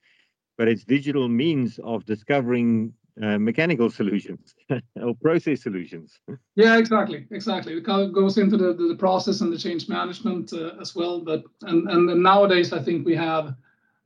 but 0.57 0.67
it's 0.67 0.83
digital 0.83 1.27
means 1.29 1.79
of 1.83 2.05
discovering 2.05 2.93
uh, 3.21 3.37
mechanical 3.37 3.89
solutions 3.89 4.53
or 5.01 5.15
process 5.15 5.63
solutions. 5.63 6.19
Yeah, 6.55 6.77
exactly, 6.77 7.25
exactly. 7.31 7.73
It 7.73 7.83
goes 7.83 8.37
into 8.37 8.57
the, 8.57 8.73
the 8.73 8.95
process 8.97 9.41
and 9.41 9.51
the 9.51 9.57
change 9.57 9.89
management 9.89 10.53
uh, 10.53 10.73
as 10.79 10.95
well. 10.95 11.21
But 11.21 11.43
and, 11.63 11.89
and 11.89 12.21
nowadays, 12.21 12.73
I 12.73 12.79
think 12.79 13.05
we 13.05 13.15
have 13.15 13.55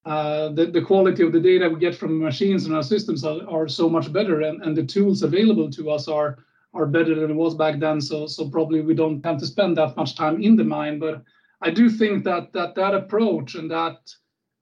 uh, 0.06 0.50
the, 0.50 0.66
the 0.68 0.82
quality 0.82 1.24
of 1.24 1.32
the 1.32 1.40
data 1.40 1.70
we 1.70 1.80
get 1.80 1.96
from 1.96 2.20
machines 2.20 2.66
and 2.66 2.76
our 2.76 2.84
systems 2.84 3.24
are, 3.24 3.48
are 3.50 3.68
so 3.68 3.90
much 3.90 4.12
better, 4.12 4.42
and, 4.42 4.62
and 4.64 4.76
the 4.76 4.86
tools 4.86 5.24
available 5.24 5.70
to 5.72 5.90
us 5.90 6.08
are 6.08 6.38
are 6.74 6.86
better 6.86 7.14
than 7.14 7.32
it 7.32 7.36
was 7.36 7.54
back 7.54 7.80
then. 7.80 8.00
So 8.00 8.28
so 8.28 8.50
probably 8.50 8.82
we 8.82 8.94
don't 8.94 9.24
have 9.26 9.40
to 9.40 9.48
spend 9.48 9.78
that 9.78 9.98
much 9.98 10.16
time 10.16 10.42
in 10.42 10.56
the 10.56 10.64
mine. 10.64 11.00
But 11.00 11.22
I 11.62 11.70
do 11.70 11.90
think 11.90 12.24
that 12.24 12.54
that 12.54 12.76
that 12.76 12.94
approach 12.94 13.56
and 13.56 13.70
that 13.72 13.98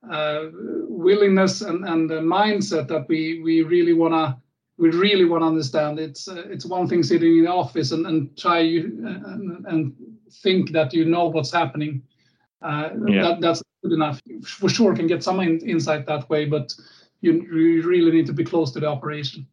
willingness 0.03 1.61
and, 1.61 1.85
and 1.85 2.09
the 2.09 2.21
mindset 2.21 2.87
that 2.87 3.07
we 3.07 3.41
we 3.43 3.63
really 3.63 3.93
want 3.93 4.13
to 4.13 4.37
we 4.77 4.91
really 4.91 5.25
want 5.25 5.41
to 5.41 5.47
understand. 5.47 5.99
It's 5.99 6.27
uh, 6.27 6.43
it's 6.47 6.65
one 6.65 6.87
thing 6.87 7.03
sitting 7.03 7.37
in 7.37 7.43
the 7.43 7.51
office 7.51 7.91
and, 7.91 8.07
and 8.07 8.37
try 8.37 8.59
and, 8.59 9.65
and 9.67 9.93
think 10.41 10.71
that 10.71 10.93
you 10.93 11.05
know 11.05 11.27
what's 11.27 11.51
happening. 11.51 12.01
Uh, 12.61 12.89
yeah. 13.07 13.21
that, 13.21 13.41
that's 13.41 13.63
good 13.83 13.93
enough. 13.93 14.21
For 14.43 14.69
sure, 14.69 14.95
can 14.95 15.07
get 15.07 15.23
some 15.23 15.39
in, 15.41 15.59
insight 15.59 16.05
that 16.07 16.29
way, 16.29 16.45
but 16.45 16.73
you, 17.21 17.33
you 17.33 17.87
really 17.87 18.11
need 18.11 18.25
to 18.27 18.33
be 18.33 18.43
close 18.43 18.71
to 18.71 18.79
the 18.79 18.87
operation. 18.87 19.47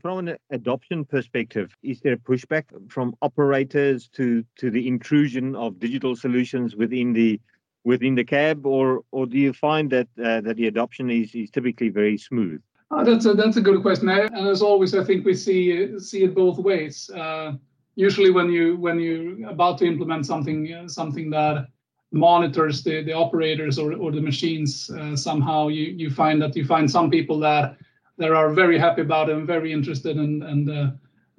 From 0.00 0.26
an 0.26 0.36
adoption 0.50 1.04
perspective, 1.04 1.76
is 1.82 2.00
there 2.00 2.14
a 2.14 2.16
pushback 2.16 2.64
from 2.90 3.14
operators 3.22 4.08
to 4.14 4.44
to 4.56 4.70
the 4.70 4.88
intrusion 4.88 5.54
of 5.54 5.78
digital 5.78 6.16
solutions 6.16 6.74
within 6.74 7.12
the 7.12 7.40
within 7.84 8.14
the 8.14 8.24
cab, 8.24 8.66
or 8.66 9.02
or 9.10 9.26
do 9.26 9.38
you 9.38 9.52
find 9.52 9.90
that 9.90 10.08
uh, 10.22 10.40
that 10.42 10.56
the 10.56 10.66
adoption 10.66 11.10
is, 11.10 11.34
is 11.34 11.50
typically 11.50 11.88
very 11.88 12.18
smooth? 12.18 12.60
Uh, 12.90 13.04
that's 13.04 13.26
a 13.26 13.34
that's 13.34 13.56
a 13.56 13.60
good 13.60 13.82
question, 13.82 14.08
and 14.08 14.48
as 14.48 14.62
always, 14.62 14.94
I 14.94 15.04
think 15.04 15.24
we 15.24 15.34
see 15.34 15.98
see 15.98 16.24
it 16.24 16.34
both 16.34 16.58
ways. 16.58 17.10
Uh, 17.10 17.52
usually, 17.94 18.30
when 18.30 18.50
you 18.50 18.76
when 18.76 19.00
you're 19.00 19.48
about 19.48 19.78
to 19.78 19.86
implement 19.86 20.26
something 20.26 20.72
uh, 20.72 20.88
something 20.88 21.30
that 21.30 21.68
monitors 22.14 22.82
the, 22.82 23.02
the 23.02 23.12
operators 23.12 23.78
or, 23.78 23.94
or 23.94 24.12
the 24.12 24.20
machines, 24.20 24.90
uh, 24.90 25.16
somehow 25.16 25.68
you 25.68 25.86
you 25.86 26.10
find 26.10 26.40
that 26.42 26.54
you 26.54 26.64
find 26.64 26.90
some 26.90 27.10
people 27.10 27.38
that 27.40 27.76
that 28.18 28.30
are 28.30 28.52
very 28.52 28.78
happy 28.78 29.00
about 29.00 29.30
it 29.30 29.36
and 29.36 29.46
very 29.46 29.72
interested 29.72 30.16
and 30.18 30.42
and 30.42 30.70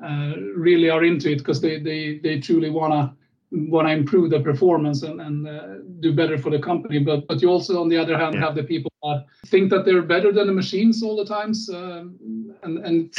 uh, 0.03 0.33
really 0.55 0.89
are 0.89 1.03
into 1.03 1.31
it 1.31 1.37
because 1.37 1.61
they 1.61 1.79
they 1.79 2.17
they 2.23 2.39
truly 2.39 2.69
wanna 2.69 3.15
want 3.53 3.87
to 3.87 3.93
improve 3.93 4.31
the 4.31 4.39
performance 4.39 5.03
and, 5.03 5.21
and 5.21 5.47
uh, 5.47 5.75
do 5.99 6.13
better 6.13 6.37
for 6.37 6.49
the 6.49 6.59
company. 6.59 6.99
But 6.99 7.27
but 7.27 7.41
you 7.41 7.49
also, 7.49 7.79
on 7.79 7.89
the 7.89 7.97
other 7.97 8.17
hand, 8.17 8.35
yeah. 8.35 8.41
have 8.41 8.55
the 8.55 8.63
people 8.63 8.91
that 9.03 9.25
think 9.47 9.69
that 9.69 9.85
they're 9.85 10.01
better 10.01 10.31
than 10.31 10.47
the 10.47 10.53
machines 10.53 11.03
all 11.03 11.15
the 11.15 11.25
times, 11.25 11.69
um, 11.69 12.17
and 12.63 12.79
and 12.79 13.13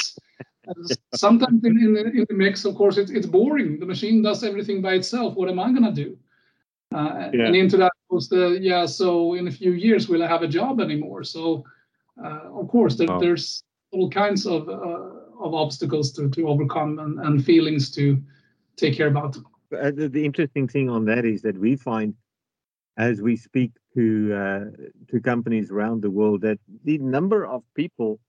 sometimes 1.14 1.64
in, 1.64 1.78
in, 1.78 1.94
the, 1.94 2.04
in 2.04 2.26
the 2.28 2.34
mix, 2.34 2.64
of 2.64 2.74
course, 2.74 2.96
it's 2.96 3.10
it's 3.10 3.26
boring. 3.26 3.78
The 3.78 3.86
machine 3.86 4.22
does 4.22 4.42
everything 4.42 4.82
by 4.82 4.94
itself. 4.94 5.34
What 5.34 5.48
am 5.48 5.60
I 5.60 5.72
gonna 5.72 5.92
do? 5.92 6.18
Uh, 6.94 7.30
yeah. 7.32 7.46
And 7.46 7.56
into 7.56 7.76
that 7.76 7.92
goes 8.10 8.28
the 8.28 8.58
yeah. 8.60 8.86
So 8.86 9.34
in 9.34 9.48
a 9.48 9.52
few 9.52 9.72
years, 9.72 10.08
will 10.08 10.22
I 10.22 10.26
have 10.26 10.42
a 10.42 10.48
job 10.48 10.80
anymore? 10.80 11.22
So 11.22 11.64
uh, 12.22 12.50
of 12.52 12.68
course, 12.68 12.96
there, 12.96 13.10
oh. 13.10 13.20
there's 13.20 13.62
all 13.92 14.10
kinds 14.10 14.46
of 14.46 14.68
uh, 14.68 15.10
of 15.40 15.54
obstacles 15.54 16.12
to 16.12 16.28
to 16.30 16.48
overcome 16.48 16.98
and, 16.98 17.20
and 17.20 17.44
feelings 17.44 17.90
to 17.92 18.20
take 18.76 18.96
care 18.96 19.08
about. 19.08 19.36
Uh, 19.74 19.90
the, 19.90 20.08
the, 20.08 20.24
interesting 20.24 20.68
thing 20.68 20.88
on 20.88 21.04
that 21.06 21.24
is 21.24 21.42
that 21.42 21.58
we 21.58 21.76
find 21.76 22.14
as 22.96 23.20
we 23.20 23.36
speak 23.36 23.72
to 23.94 24.34
uh, 24.34 24.64
to 25.10 25.20
companies 25.20 25.70
around 25.70 26.02
the 26.02 26.10
world 26.10 26.40
that 26.42 26.58
the 26.84 26.98
number 26.98 27.46
of 27.46 27.62
people 27.74 28.20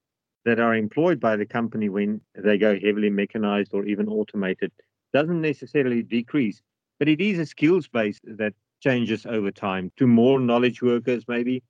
that 0.46 0.60
are 0.60 0.76
employed 0.76 1.20
by 1.20 1.36
the 1.36 1.46
company 1.46 1.90
when 1.90 2.22
they 2.36 2.58
go 2.58 2.78
heavily 2.80 3.10
mechanized 3.10 3.74
or 3.74 3.86
even 3.86 4.08
automated 4.08 4.72
doesn't 5.14 5.42
necessarily 5.42 6.02
decrease 6.04 6.62
but 7.00 7.08
it 7.08 7.22
is 7.22 7.40
a 7.40 7.46
skills 7.46 7.88
base 7.88 8.20
that 8.24 8.54
changes 8.82 9.26
over 9.26 9.52
time 9.52 9.92
to 9.98 10.08
more 10.08 10.40
knowledge 10.40 10.82
workers 10.82 11.24
maybe 11.28 11.64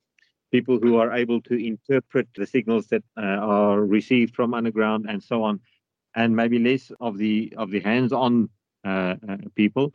people 0.56 0.80
who 0.80 0.98
are 0.98 1.12
able 1.14 1.42
to 1.42 1.56
interpret 1.56 2.28
the 2.36 2.46
signals 2.46 2.88
that 2.88 3.04
uh, 3.18 3.22
are 3.22 3.82
received 3.82 4.36
from 4.36 4.54
underground 4.54 5.06
and 5.10 5.22
so 5.22 5.44
on, 5.44 5.60
and 6.16 6.36
maybe 6.36 6.60
less 6.60 6.92
of 7.00 7.18
the 7.18 7.54
of 7.58 7.72
the 7.72 7.82
hands-on 7.82 8.50
people. 9.56 9.94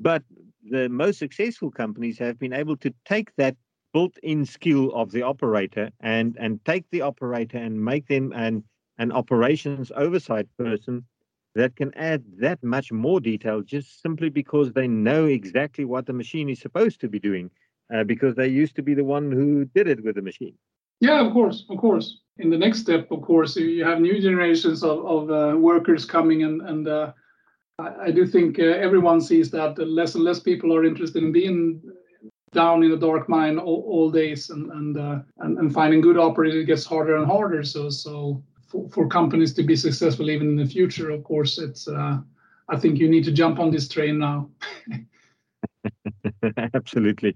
But 0.00 0.22
the 0.68 0.88
most 0.88 1.18
successful 1.18 1.70
companies 1.70 2.18
have 2.18 2.38
been 2.38 2.52
able 2.52 2.76
to 2.78 2.92
take 3.04 3.34
that 3.36 3.56
built-in 3.92 4.44
skill 4.44 4.92
of 4.94 5.10
the 5.12 5.22
operator 5.22 5.90
and 6.00 6.36
and 6.38 6.64
take 6.64 6.84
the 6.90 7.02
operator 7.02 7.58
and 7.58 7.84
make 7.84 8.06
them 8.08 8.32
an 8.34 8.64
an 8.98 9.12
operations 9.12 9.92
oversight 9.96 10.48
person 10.58 11.04
that 11.54 11.76
can 11.76 11.92
add 11.94 12.22
that 12.38 12.62
much 12.62 12.90
more 12.90 13.20
detail 13.20 13.60
just 13.60 14.00
simply 14.00 14.30
because 14.30 14.72
they 14.72 14.88
know 14.88 15.26
exactly 15.26 15.84
what 15.84 16.06
the 16.06 16.12
machine 16.12 16.48
is 16.48 16.60
supposed 16.60 17.00
to 17.00 17.08
be 17.08 17.18
doing 17.18 17.50
uh, 17.94 18.04
because 18.04 18.34
they 18.34 18.48
used 18.48 18.74
to 18.74 18.82
be 18.82 18.94
the 18.94 19.04
one 19.04 19.30
who 19.30 19.66
did 19.66 19.86
it 19.86 20.02
with 20.02 20.14
the 20.14 20.22
machine 20.22 20.54
yeah 21.00 21.20
of 21.24 21.32
course 21.32 21.66
of 21.68 21.76
course 21.78 22.20
in 22.38 22.48
the 22.48 22.58
next 22.58 22.78
step 22.80 23.10
of 23.10 23.20
course 23.20 23.56
you 23.56 23.84
have 23.84 24.00
new 24.00 24.20
generations 24.20 24.82
of, 24.82 25.04
of 25.04 25.30
uh, 25.30 25.56
workers 25.56 26.04
coming 26.06 26.44
and 26.44 26.62
and 26.62 26.88
uh, 26.88 27.12
I, 27.78 28.10
do 28.10 28.26
think 28.26 28.58
uh, 28.58 28.64
everyone 28.64 29.20
sees 29.20 29.50
that 29.50 29.78
less 29.78 30.14
and 30.14 30.24
less 30.24 30.40
people 30.40 30.74
are 30.74 30.84
interested 30.84 31.22
in 31.22 31.32
being 31.32 31.82
down 32.52 32.82
in 32.82 32.92
a 32.92 32.96
dark 32.96 33.28
mine 33.28 33.58
all, 33.58 33.84
all 33.86 34.10
days 34.10 34.50
and 34.50 34.70
and, 34.72 34.98
uh, 34.98 35.20
and, 35.38 35.58
and 35.58 35.72
finding 35.72 36.00
good 36.00 36.18
operators 36.18 36.66
gets 36.66 36.84
harder 36.84 37.16
and 37.16 37.26
harder 37.26 37.62
so 37.62 37.88
so 37.88 38.42
for, 38.68 38.88
for 38.90 39.08
companies 39.08 39.54
to 39.54 39.62
be 39.62 39.74
successful 39.74 40.30
even 40.30 40.48
in 40.48 40.56
the 40.56 40.66
future 40.66 41.10
of 41.10 41.24
course 41.24 41.58
it's 41.58 41.88
uh, 41.88 42.18
i 42.68 42.76
think 42.76 42.98
you 42.98 43.08
need 43.08 43.24
to 43.24 43.32
jump 43.32 43.58
on 43.58 43.70
this 43.70 43.88
train 43.88 44.18
now 44.18 44.50
absolutely 46.74 47.34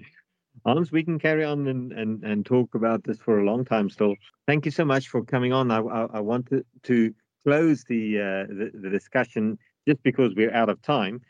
Hans, 0.64 0.90
we 0.90 1.04
can 1.04 1.18
carry 1.18 1.44
on 1.44 1.68
and, 1.68 1.92
and, 1.92 2.24
and 2.24 2.44
talk 2.44 2.74
about 2.74 3.04
this 3.04 3.18
for 3.18 3.38
a 3.38 3.44
long 3.44 3.64
time 3.64 3.88
still. 3.88 4.16
Thank 4.48 4.64
you 4.64 4.72
so 4.72 4.84
much 4.84 5.06
for 5.06 5.22
coming 5.24 5.52
on. 5.52 5.70
I, 5.70 5.78
I, 5.78 6.06
I 6.14 6.20
wanted 6.20 6.64
to 6.84 7.14
close 7.44 7.84
the, 7.84 8.18
uh, 8.18 8.52
the, 8.52 8.72
the 8.74 8.90
discussion 8.90 9.58
just 9.86 10.02
because 10.02 10.34
we're 10.34 10.54
out 10.54 10.68
of 10.68 10.80
time. 10.82 11.20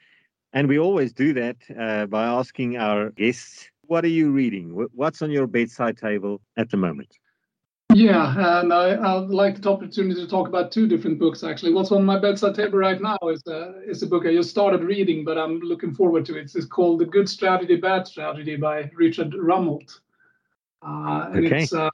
And 0.52 0.68
we 0.68 0.78
always 0.78 1.12
do 1.12 1.32
that 1.34 1.56
uh, 1.78 2.06
by 2.06 2.24
asking 2.24 2.76
our 2.76 3.10
guests, 3.10 3.68
what 3.82 4.04
are 4.04 4.08
you 4.08 4.30
reading? 4.30 4.70
What's 4.92 5.22
on 5.22 5.30
your 5.30 5.46
bedside 5.46 5.96
table 5.96 6.40
at 6.56 6.70
the 6.70 6.76
moment? 6.76 7.18
Yeah, 7.94 8.60
and 8.60 8.72
I, 8.72 8.96
I'd 8.96 9.28
like 9.30 9.62
the 9.62 9.70
opportunity 9.70 10.20
to 10.20 10.26
talk 10.26 10.48
about 10.48 10.72
two 10.72 10.86
different 10.88 11.18
books 11.18 11.44
actually. 11.44 11.72
What's 11.72 11.92
on 11.92 12.04
my 12.04 12.18
bedside 12.18 12.54
table 12.54 12.78
right 12.78 13.00
now 13.00 13.16
is 13.30 13.42
a, 13.46 13.80
is 13.86 14.02
a 14.02 14.06
book 14.06 14.26
I 14.26 14.34
just 14.34 14.50
started 14.50 14.82
reading, 14.82 15.24
but 15.24 15.38
I'm 15.38 15.60
looking 15.60 15.94
forward 15.94 16.26
to 16.26 16.36
it. 16.36 16.50
It's 16.54 16.66
called 16.66 16.98
The 17.00 17.06
Good 17.06 17.28
Strategy, 17.28 17.76
Bad 17.76 18.06
Strategy 18.06 18.56
by 18.56 18.90
Richard 18.94 19.32
Rumelt. 19.32 20.00
Uh, 20.82 21.30
and 21.32 21.46
okay. 21.46 21.62
it's 21.62 21.72
uh, 21.72 21.88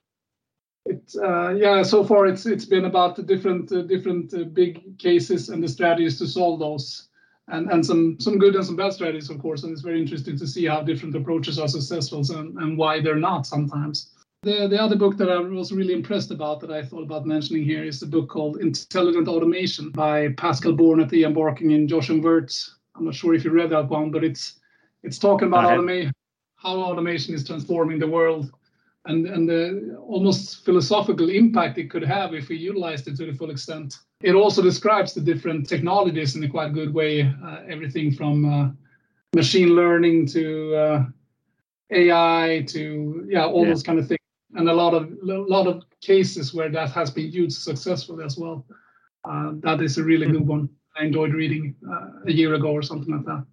it's 0.85 1.16
uh, 1.16 1.51
yeah. 1.51 1.83
So 1.83 2.05
far, 2.05 2.27
it's 2.27 2.47
it's 2.47 2.64
been 2.64 2.87
about 2.87 3.16
the 3.16 3.23
different 3.23 3.73
uh, 3.73 3.83
different 3.83 4.35
uh, 4.35 4.45
big 4.45 4.99
cases 4.99 5.49
and 5.49 5.62
the 5.62 5.68
strategies 5.68 6.18
to 6.18 6.27
solve 6.27 6.59
those, 6.59 7.09
and 7.49 7.71
and 7.71 7.85
some 7.85 8.18
some 8.21 8.38
good 8.38 8.57
and 8.57 8.64
some 8.64 8.77
bad 8.77 8.92
strategies, 8.92 9.31
of 9.31 9.40
course. 9.40 9.62
And 9.62 9.73
it's 9.73 9.83
very 9.83 10.01
interesting 10.01 10.37
to 10.38 10.47
see 10.47 10.66
how 10.66 10.83
different 10.83 11.14
approaches 11.14 11.59
are 11.59 11.68
successful 11.68 12.23
and, 12.37 12.57
and 12.59 12.77
why 12.77 13.01
they're 13.01 13.16
not 13.16 13.47
sometimes. 13.47 14.11
The, 14.45 14.66
the 14.66 14.83
other 14.83 14.97
book 14.97 15.16
that 15.18 15.31
I 15.31 15.38
was 15.38 15.71
really 15.71 15.95
impressed 15.95 16.33
about 16.33 16.59
that 16.61 16.73
I 16.73 16.83
thought 16.83 17.05
about 17.05 17.27
mentioning 17.27 17.62
here 17.62 17.85
is 17.85 18.03
a 18.03 18.09
book 18.09 18.29
called 18.29 18.57
Intelligent 18.57 19.29
Automation 19.29 19.90
by 19.90 20.31
Pascal 20.37 20.73
Bornet, 20.73 21.12
Ian 21.12 21.33
Barkin, 21.33 21.71
and 21.71 21.88
Jochen 21.88 22.21
Wirtz. 22.21 22.75
I'm 22.97 23.05
not 23.05 23.14
sure 23.14 23.35
if 23.35 23.45
you 23.45 23.53
read 23.53 23.71
that 23.71 23.88
one, 23.88 24.11
but 24.11 24.25
it's 24.25 24.59
it's 25.05 25.18
talking 25.18 25.47
about 25.47 25.66
automation, 25.66 26.12
how 26.57 26.77
automation 26.79 27.37
is 27.37 27.47
transforming 27.47 28.01
the 28.01 28.09
world 28.09 28.51
and, 29.05 29.27
and 29.27 29.49
the 29.49 29.97
almost 30.07 30.65
philosophical 30.65 31.29
impact 31.29 31.79
it 31.79 31.91
could 31.91 32.05
have 32.05 32.35
if 32.35 32.49
we 32.49 32.57
utilized 32.57 33.09
it 33.09 33.17
to 33.17 33.27
the 33.27 33.33
full 33.33 33.51
extent. 33.51 33.99
It 34.23 34.35
also 34.35 34.62
describes 34.62 35.12
the 35.12 35.21
different 35.21 35.69
technologies 35.69 36.37
in 36.37 36.45
a 36.45 36.49
quite 36.49 36.73
good 36.73 36.95
way, 36.95 37.23
uh, 37.23 37.62
everything 37.69 38.12
from 38.12 38.45
uh, 38.45 38.71
machine 39.35 39.71
learning 39.71 40.27
to 40.29 40.77
uh, 40.77 41.05
AI 41.91 42.65
to 42.69 43.27
yeah, 43.29 43.47
all 43.47 43.65
yeah. 43.65 43.71
those 43.71 43.83
kind 43.83 43.99
of 43.99 44.07
things 44.07 44.19
and 44.55 44.69
a 44.69 44.73
lot 44.73 44.95
of 44.95 45.11
a 45.11 45.38
lot 45.49 45.67
of 45.67 45.83
cases 46.01 46.53
where 46.55 46.71
that 46.71 46.91
has 46.91 47.11
been 47.11 47.31
used 47.33 47.62
successfully 47.62 48.25
as 48.25 48.37
well. 48.37 48.67
Uh, 49.25 49.53
that 49.61 49.81
is 49.81 49.99
a 49.99 50.03
really 50.03 50.27
good 50.27 50.47
one. 50.47 50.69
I 50.99 51.05
enjoyed 51.05 51.33
reading 51.33 51.75
uh, 51.88 52.09
a 52.27 52.33
year 52.33 52.55
ago 52.55 52.69
or 52.69 52.83
something 52.83 53.15
like 53.15 53.25
that. 53.25 53.47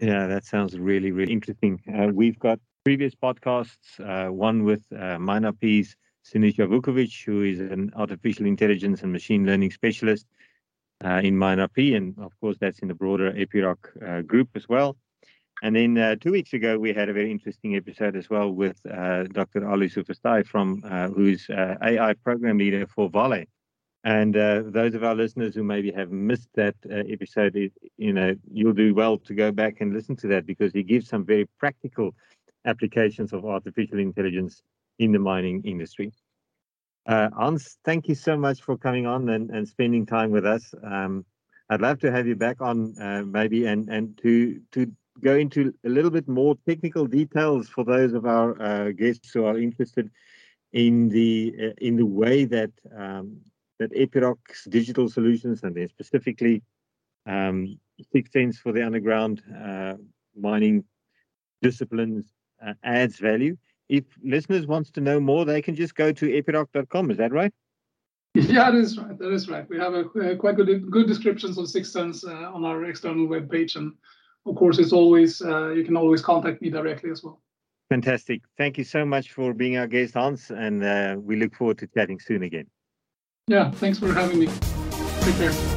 Yeah, 0.00 0.26
that 0.26 0.44
sounds 0.44 0.78
really 0.78 1.12
really 1.12 1.32
interesting. 1.32 1.80
Uh, 1.92 2.08
we've 2.12 2.38
got 2.38 2.60
previous 2.86 3.16
podcasts, 3.16 3.98
uh, 3.98 4.32
one 4.32 4.62
with 4.62 4.84
uh, 4.92 5.18
MineRP's 5.18 5.96
Sinisa 6.24 6.68
Vukovic, 6.68 7.24
who 7.24 7.42
is 7.42 7.58
an 7.58 7.90
artificial 7.96 8.46
intelligence 8.46 9.02
and 9.02 9.10
machine 9.12 9.44
learning 9.44 9.72
specialist 9.72 10.24
uh, 11.04 11.20
in 11.24 11.34
MineRP, 11.34 11.96
and 11.96 12.16
of 12.20 12.32
course 12.40 12.56
that's 12.60 12.78
in 12.78 12.86
the 12.86 12.94
broader 12.94 13.32
Epiroc 13.32 13.78
uh, 14.08 14.22
group 14.22 14.50
as 14.54 14.68
well. 14.68 14.96
And 15.64 15.74
then 15.74 15.98
uh, 15.98 16.14
two 16.20 16.30
weeks 16.30 16.52
ago, 16.52 16.78
we 16.78 16.92
had 16.92 17.08
a 17.08 17.12
very 17.12 17.32
interesting 17.32 17.74
episode 17.74 18.14
as 18.14 18.30
well 18.30 18.52
with 18.52 18.78
uh, 18.86 19.24
Dr. 19.24 19.68
Ali 19.68 19.88
Soofastaei 19.88 20.46
from 20.46 20.80
uh, 20.88 21.08
who's 21.08 21.50
uh, 21.50 21.74
AI 21.82 22.14
program 22.22 22.56
leader 22.56 22.86
for 22.86 23.10
Vale. 23.10 23.46
And 24.04 24.34
those 24.34 24.94
of 24.94 25.02
our 25.02 25.16
listeners 25.16 25.56
who 25.56 25.64
maybe 25.64 25.90
have 25.90 26.12
missed 26.12 26.50
that 26.54 26.76
episode, 26.88 27.56
you 27.96 28.12
know, 28.12 28.36
you'll 28.52 28.72
do 28.72 28.94
well 28.94 29.18
to 29.18 29.34
go 29.34 29.50
back 29.50 29.80
and 29.80 29.92
listen 29.92 30.14
to 30.18 30.28
that 30.28 30.46
because 30.46 30.72
he 30.72 30.84
gives 30.84 31.08
some 31.08 31.24
very 31.24 31.46
practical 31.58 32.14
applications 32.66 33.32
of 33.32 33.44
artificial 33.44 33.98
intelligence 33.98 34.62
in 34.98 35.12
the 35.12 35.18
mining 35.18 35.62
industry. 35.64 36.12
Hans, 37.08 37.78
thank 37.84 38.08
you 38.08 38.14
so 38.14 38.36
much 38.36 38.60
for 38.62 38.76
coming 38.76 39.06
on 39.06 39.28
and, 39.28 39.50
and 39.50 39.66
spending 39.68 40.04
time 40.04 40.30
with 40.30 40.44
us. 40.44 40.74
Um, 40.82 41.24
I'd 41.70 41.80
love 41.80 42.00
to 42.00 42.10
have 42.10 42.26
you 42.26 42.36
back 42.36 42.60
on 42.60 42.94
maybe 43.30 43.66
and 43.66 43.88
and 43.88 44.16
to 44.18 44.60
to 44.72 44.90
go 45.20 45.36
into 45.36 45.72
a 45.84 45.88
little 45.88 46.10
bit 46.10 46.28
more 46.28 46.56
technical 46.68 47.06
details 47.06 47.68
for 47.68 47.84
those 47.84 48.12
of 48.12 48.26
our 48.26 48.60
uh, 48.60 48.92
guests 48.92 49.30
who 49.32 49.44
are 49.44 49.58
interested 49.58 50.10
in 50.72 51.08
the 51.08 51.54
uh, 51.62 51.74
in 51.78 51.96
the 51.96 52.06
way 52.06 52.44
that 52.44 52.70
um, 52.96 53.40
that 53.78 53.92
Epiroc's 53.92 54.64
digital 54.68 55.08
solutions 55.08 55.62
and 55.62 55.74
then 55.74 55.88
specifically 55.88 56.62
um, 57.26 57.78
Sixth 58.12 58.32
Sense 58.32 58.58
for 58.58 58.72
the 58.72 58.84
underground 58.84 59.42
uh, 59.64 59.94
mining 60.34 60.84
disciplines 61.62 62.26
uh, 62.66 62.74
adds 62.82 63.16
value. 63.16 63.56
If 63.88 64.04
listeners 64.22 64.66
wants 64.66 64.90
to 64.92 65.00
know 65.00 65.20
more, 65.20 65.44
they 65.44 65.62
can 65.62 65.74
just 65.74 65.94
go 65.94 66.12
to 66.12 66.26
epiroc.com. 66.26 67.10
Is 67.10 67.18
that 67.18 67.32
right? 67.32 67.52
Yeah, 68.34 68.70
that 68.70 68.74
is 68.74 68.98
right. 68.98 69.18
That 69.18 69.32
is 69.32 69.48
right. 69.48 69.66
We 69.68 69.78
have 69.78 69.94
a, 69.94 70.04
a 70.20 70.36
quite 70.36 70.56
good 70.56 70.90
good 70.90 71.06
descriptions 71.06 71.56
of 71.56 71.68
Sixth 71.68 71.92
Sense 71.92 72.24
uh, 72.24 72.50
on 72.52 72.64
our 72.64 72.84
external 72.84 73.26
web 73.26 73.50
page 73.50 73.76
and 73.76 73.92
of 74.46 74.54
course, 74.54 74.78
it's 74.78 74.92
always 74.92 75.42
uh, 75.42 75.70
you 75.70 75.84
can 75.84 75.96
always 75.96 76.22
contact 76.22 76.62
me 76.62 76.70
directly 76.70 77.10
as 77.10 77.22
well. 77.22 77.42
Fantastic. 77.88 78.42
Thank 78.56 78.78
you 78.78 78.84
so 78.84 79.04
much 79.04 79.32
for 79.32 79.52
being 79.52 79.76
our 79.76 79.86
guest, 79.86 80.14
Hans, 80.14 80.50
and 80.50 80.82
uh, 80.82 81.16
we 81.18 81.36
look 81.36 81.54
forward 81.54 81.78
to 81.78 81.86
chatting 81.86 82.18
soon 82.18 82.42
again. 82.42 82.66
Yeah, 83.48 83.70
thanks 83.70 83.98
for 83.98 84.12
having 84.12 84.40
me. 84.40 84.48
Take 85.20 85.36
care. 85.36 85.75